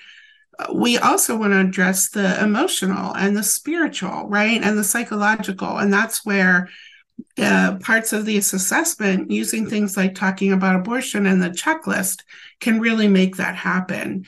uh, 0.60 0.72
we 0.74 0.98
also 0.98 1.36
want 1.36 1.54
to 1.54 1.60
address 1.60 2.10
the 2.10 2.42
emotional 2.42 3.14
and 3.16 3.36
the 3.36 3.44
spiritual 3.44 4.28
right 4.28 4.62
and 4.62 4.78
the 4.78 4.84
psychological. 4.84 5.78
And 5.78 5.92
that's 5.92 6.26
where 6.26 6.70
uh, 7.38 7.78
parts 7.82 8.14
of 8.14 8.26
this 8.26 8.54
assessment 8.54 9.32
using 9.32 9.68
things 9.68 9.98
like 9.98 10.14
talking 10.16 10.52
about 10.52 10.76
abortion 10.76 11.26
and 11.26 11.42
the 11.42 11.50
checklist 11.50 12.24
can 12.60 12.80
really 12.80 13.08
make 13.08 13.38
that 13.38 13.56
happen 13.56 14.26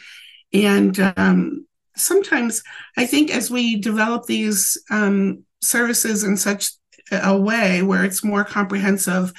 and 0.53 0.99
um, 1.17 1.65
sometimes 1.95 2.63
I 2.97 3.05
think 3.05 3.31
as 3.31 3.51
we 3.51 3.77
develop 3.77 4.25
these 4.25 4.77
um, 4.89 5.43
services 5.62 6.23
in 6.23 6.38
such 6.38 6.71
a 7.12 7.38
way 7.38 7.81
where 7.81 8.03
it's 8.03 8.23
more 8.23 8.43
comprehensive, 8.43 9.33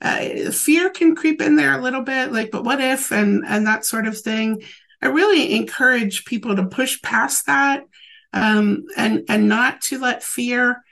uh, 0.00 0.50
fear 0.50 0.90
can 0.90 1.14
creep 1.14 1.42
in 1.42 1.56
there 1.56 1.78
a 1.78 1.82
little 1.82 2.02
bit, 2.02 2.32
like, 2.32 2.50
but 2.50 2.64
what 2.64 2.80
if, 2.80 3.12
and 3.12 3.44
and 3.46 3.66
that 3.66 3.84
sort 3.84 4.06
of 4.06 4.18
thing. 4.18 4.62
I 5.02 5.06
really 5.06 5.54
encourage 5.54 6.26
people 6.26 6.56
to 6.56 6.66
push 6.66 7.00
past 7.00 7.46
that 7.46 7.84
um, 8.32 8.84
and 8.96 9.24
and 9.28 9.48
not 9.48 9.80
to 9.82 9.98
let 9.98 10.22
fear 10.22 10.82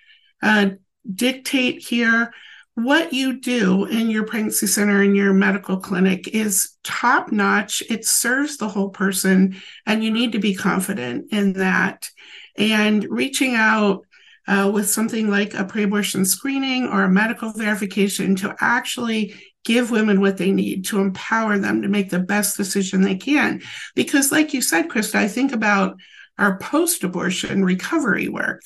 uh, 0.42 0.70
dictate 1.12 1.82
here 1.86 2.32
what 2.78 3.12
you 3.12 3.40
do 3.40 3.86
in 3.86 4.08
your 4.08 4.24
pregnancy 4.24 4.68
center 4.68 5.02
and 5.02 5.16
your 5.16 5.32
medical 5.32 5.78
clinic 5.78 6.28
is 6.28 6.76
top 6.84 7.32
notch. 7.32 7.82
It 7.90 8.04
serves 8.04 8.56
the 8.56 8.68
whole 8.68 8.90
person 8.90 9.56
and 9.84 10.04
you 10.04 10.12
need 10.12 10.30
to 10.32 10.38
be 10.38 10.54
confident 10.54 11.32
in 11.32 11.54
that. 11.54 12.08
And 12.56 13.04
reaching 13.10 13.56
out 13.56 14.06
uh, 14.46 14.70
with 14.72 14.88
something 14.88 15.28
like 15.28 15.54
a 15.54 15.64
pre-abortion 15.64 16.24
screening 16.24 16.86
or 16.86 17.02
a 17.02 17.10
medical 17.10 17.50
verification 17.50 18.36
to 18.36 18.54
actually 18.60 19.34
give 19.64 19.90
women 19.90 20.20
what 20.20 20.36
they 20.36 20.52
need 20.52 20.84
to 20.86 21.00
empower 21.00 21.58
them 21.58 21.82
to 21.82 21.88
make 21.88 22.10
the 22.10 22.20
best 22.20 22.56
decision 22.56 23.02
they 23.02 23.16
can. 23.16 23.60
Because 23.96 24.30
like 24.30 24.54
you 24.54 24.62
said 24.62 24.88
Christa 24.88 25.16
i 25.16 25.26
think 25.26 25.52
about 25.52 25.96
our 26.38 26.58
post-abortion 26.58 27.64
recovery 27.64 28.28
work 28.28 28.62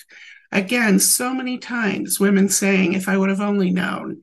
Again, 0.52 0.98
so 0.98 1.32
many 1.34 1.58
times 1.58 2.20
women 2.20 2.48
saying, 2.48 2.92
if 2.92 3.08
I 3.08 3.16
would 3.16 3.30
have 3.30 3.40
only 3.40 3.70
known, 3.70 4.22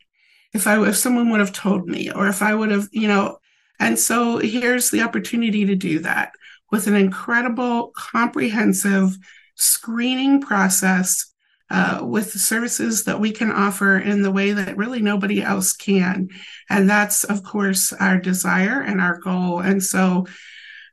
if 0.53 0.67
I 0.67 0.81
if 0.87 0.95
someone 0.95 1.29
would 1.31 1.39
have 1.39 1.53
told 1.53 1.87
me, 1.87 2.11
or 2.11 2.27
if 2.27 2.41
I 2.41 2.53
would 2.53 2.71
have, 2.71 2.87
you 2.91 3.07
know, 3.07 3.39
and 3.79 3.97
so 3.97 4.37
here's 4.37 4.91
the 4.91 5.01
opportunity 5.01 5.65
to 5.65 5.75
do 5.75 5.99
that 5.99 6.31
with 6.71 6.87
an 6.87 6.95
incredible, 6.95 7.91
comprehensive 7.95 9.17
screening 9.55 10.41
process 10.41 11.33
uh, 11.71 12.01
with 12.03 12.33
the 12.33 12.39
services 12.39 13.03
that 13.03 13.19
we 13.19 13.31
can 13.31 13.51
offer 13.51 13.97
in 13.97 14.21
the 14.21 14.31
way 14.31 14.51
that 14.51 14.77
really 14.77 15.01
nobody 15.01 15.41
else 15.41 15.73
can. 15.73 16.29
And 16.69 16.89
that's, 16.89 17.23
of 17.23 17.43
course, 17.43 17.93
our 17.93 18.17
desire 18.17 18.81
and 18.81 18.99
our 18.99 19.19
goal. 19.19 19.59
And 19.59 19.83
so 19.83 20.25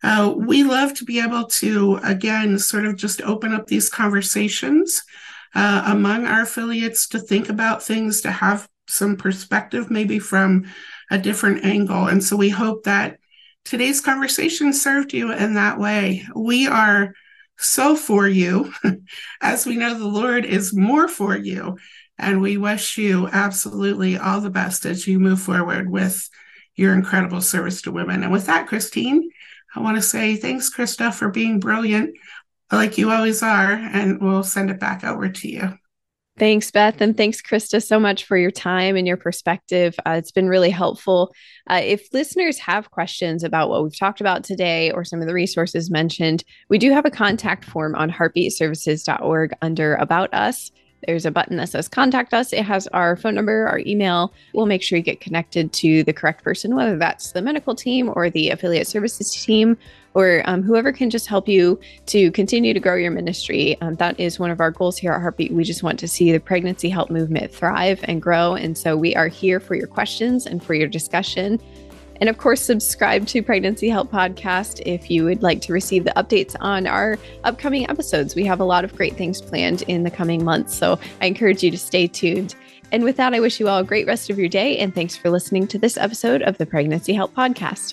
uh, 0.02 0.34
we 0.36 0.64
love 0.64 0.92
to 0.94 1.04
be 1.04 1.20
able 1.20 1.44
to, 1.44 1.98
again, 2.02 2.58
sort 2.58 2.84
of 2.84 2.96
just 2.96 3.22
open 3.22 3.54
up 3.54 3.66
these 3.66 3.88
conversations 3.88 5.02
uh, 5.54 5.84
among 5.86 6.26
our 6.26 6.42
affiliates 6.42 7.08
to 7.08 7.18
think 7.18 7.48
about 7.48 7.82
things, 7.82 8.20
to 8.22 8.30
have 8.30 8.68
some 8.88 9.16
perspective, 9.16 9.90
maybe 9.90 10.18
from 10.18 10.64
a 11.10 11.18
different 11.18 11.64
angle. 11.64 12.06
And 12.06 12.22
so 12.22 12.36
we 12.36 12.50
hope 12.50 12.84
that 12.84 13.18
today's 13.64 14.00
conversation 14.00 14.72
served 14.72 15.12
you 15.12 15.32
in 15.32 15.54
that 15.54 15.78
way. 15.78 16.24
We 16.34 16.66
are 16.66 17.14
so 17.58 17.96
for 17.96 18.28
you, 18.28 18.72
as 19.40 19.66
we 19.66 19.76
know 19.76 19.98
the 19.98 20.06
Lord 20.06 20.44
is 20.44 20.74
more 20.74 21.08
for 21.08 21.36
you. 21.36 21.78
And 22.18 22.40
we 22.40 22.56
wish 22.56 22.96
you 22.96 23.28
absolutely 23.28 24.16
all 24.16 24.40
the 24.40 24.50
best 24.50 24.86
as 24.86 25.06
you 25.06 25.18
move 25.18 25.40
forward 25.40 25.90
with 25.90 26.28
your 26.74 26.94
incredible 26.94 27.40
service 27.40 27.82
to 27.82 27.92
women. 27.92 28.22
And 28.22 28.32
with 28.32 28.46
that, 28.46 28.66
Christine, 28.66 29.30
I 29.74 29.80
want 29.80 29.96
to 29.96 30.02
say 30.02 30.36
thanks, 30.36 30.74
Christa, 30.74 31.12
for 31.12 31.28
being 31.28 31.60
brilliant 31.60 32.16
like 32.72 32.98
you 32.98 33.10
always 33.10 33.42
are, 33.42 33.72
and 33.72 34.20
we'll 34.20 34.42
send 34.42 34.70
it 34.70 34.80
back 34.80 35.04
over 35.04 35.28
to 35.28 35.48
you. 35.48 35.78
Thanks, 36.38 36.70
Beth. 36.70 37.00
And 37.00 37.16
thanks, 37.16 37.40
Christa, 37.40 37.82
so 37.82 37.98
much 37.98 38.26
for 38.26 38.36
your 38.36 38.50
time 38.50 38.94
and 38.96 39.06
your 39.06 39.16
perspective. 39.16 39.94
Uh, 40.04 40.16
it's 40.18 40.32
been 40.32 40.50
really 40.50 40.68
helpful. 40.68 41.34
Uh, 41.70 41.80
if 41.82 42.12
listeners 42.12 42.58
have 42.58 42.90
questions 42.90 43.42
about 43.42 43.70
what 43.70 43.82
we've 43.82 43.98
talked 43.98 44.20
about 44.20 44.44
today 44.44 44.90
or 44.90 45.02
some 45.02 45.22
of 45.22 45.28
the 45.28 45.32
resources 45.32 45.90
mentioned, 45.90 46.44
we 46.68 46.76
do 46.76 46.92
have 46.92 47.06
a 47.06 47.10
contact 47.10 47.64
form 47.64 47.94
on 47.94 48.10
heartbeatservices.org 48.10 49.54
under 49.62 49.94
About 49.94 50.34
Us. 50.34 50.72
There's 51.06 51.24
a 51.24 51.30
button 51.30 51.56
that 51.56 51.68
says 51.68 51.88
contact 51.88 52.34
us. 52.34 52.52
It 52.52 52.64
has 52.64 52.86
our 52.88 53.16
phone 53.16 53.34
number, 53.34 53.66
our 53.68 53.80
email. 53.80 54.34
We'll 54.52 54.66
make 54.66 54.82
sure 54.82 54.98
you 54.98 55.04
get 55.04 55.20
connected 55.20 55.72
to 55.74 56.02
the 56.04 56.12
correct 56.12 56.42
person, 56.42 56.74
whether 56.74 56.98
that's 56.98 57.32
the 57.32 57.42
medical 57.42 57.74
team 57.74 58.12
or 58.14 58.28
the 58.28 58.50
affiliate 58.50 58.88
services 58.88 59.32
team 59.44 59.78
or 60.16 60.42
um, 60.46 60.62
whoever 60.62 60.92
can 60.92 61.10
just 61.10 61.26
help 61.26 61.46
you 61.46 61.78
to 62.06 62.30
continue 62.30 62.72
to 62.72 62.80
grow 62.80 62.94
your 62.94 63.10
ministry. 63.10 63.76
Um, 63.82 63.96
that 63.96 64.18
is 64.18 64.38
one 64.38 64.50
of 64.50 64.60
our 64.60 64.70
goals 64.70 64.96
here 64.96 65.12
at 65.12 65.20
Heartbeat. 65.20 65.52
We 65.52 65.62
just 65.62 65.82
want 65.82 65.98
to 65.98 66.08
see 66.08 66.32
the 66.32 66.40
pregnancy 66.40 66.88
help 66.88 67.10
movement 67.10 67.52
thrive 67.52 68.00
and 68.04 68.22
grow. 68.22 68.54
And 68.54 68.78
so 68.78 68.96
we 68.96 69.14
are 69.14 69.28
here 69.28 69.60
for 69.60 69.74
your 69.74 69.86
questions 69.86 70.46
and 70.46 70.64
for 70.64 70.72
your 70.72 70.88
discussion. 70.88 71.60
And 72.18 72.30
of 72.30 72.38
course, 72.38 72.62
subscribe 72.62 73.26
to 73.26 73.42
Pregnancy 73.42 73.90
Help 73.90 74.10
Podcast 74.10 74.80
if 74.86 75.10
you 75.10 75.24
would 75.24 75.42
like 75.42 75.60
to 75.60 75.74
receive 75.74 76.04
the 76.04 76.14
updates 76.16 76.56
on 76.60 76.86
our 76.86 77.18
upcoming 77.44 77.86
episodes. 77.90 78.34
We 78.34 78.46
have 78.46 78.60
a 78.60 78.64
lot 78.64 78.84
of 78.84 78.96
great 78.96 79.16
things 79.18 79.42
planned 79.42 79.82
in 79.82 80.02
the 80.02 80.10
coming 80.10 80.42
months. 80.42 80.74
So 80.74 80.98
I 81.20 81.26
encourage 81.26 81.62
you 81.62 81.70
to 81.70 81.78
stay 81.78 82.06
tuned. 82.06 82.54
And 82.90 83.04
with 83.04 83.18
that, 83.18 83.34
I 83.34 83.40
wish 83.40 83.60
you 83.60 83.68
all 83.68 83.80
a 83.80 83.84
great 83.84 84.06
rest 84.06 84.30
of 84.30 84.38
your 84.38 84.48
day. 84.48 84.78
And 84.78 84.94
thanks 84.94 85.14
for 85.14 85.28
listening 85.28 85.66
to 85.66 85.78
this 85.78 85.98
episode 85.98 86.40
of 86.40 86.56
the 86.56 86.64
Pregnancy 86.64 87.12
Help 87.12 87.34
Podcast. 87.34 87.92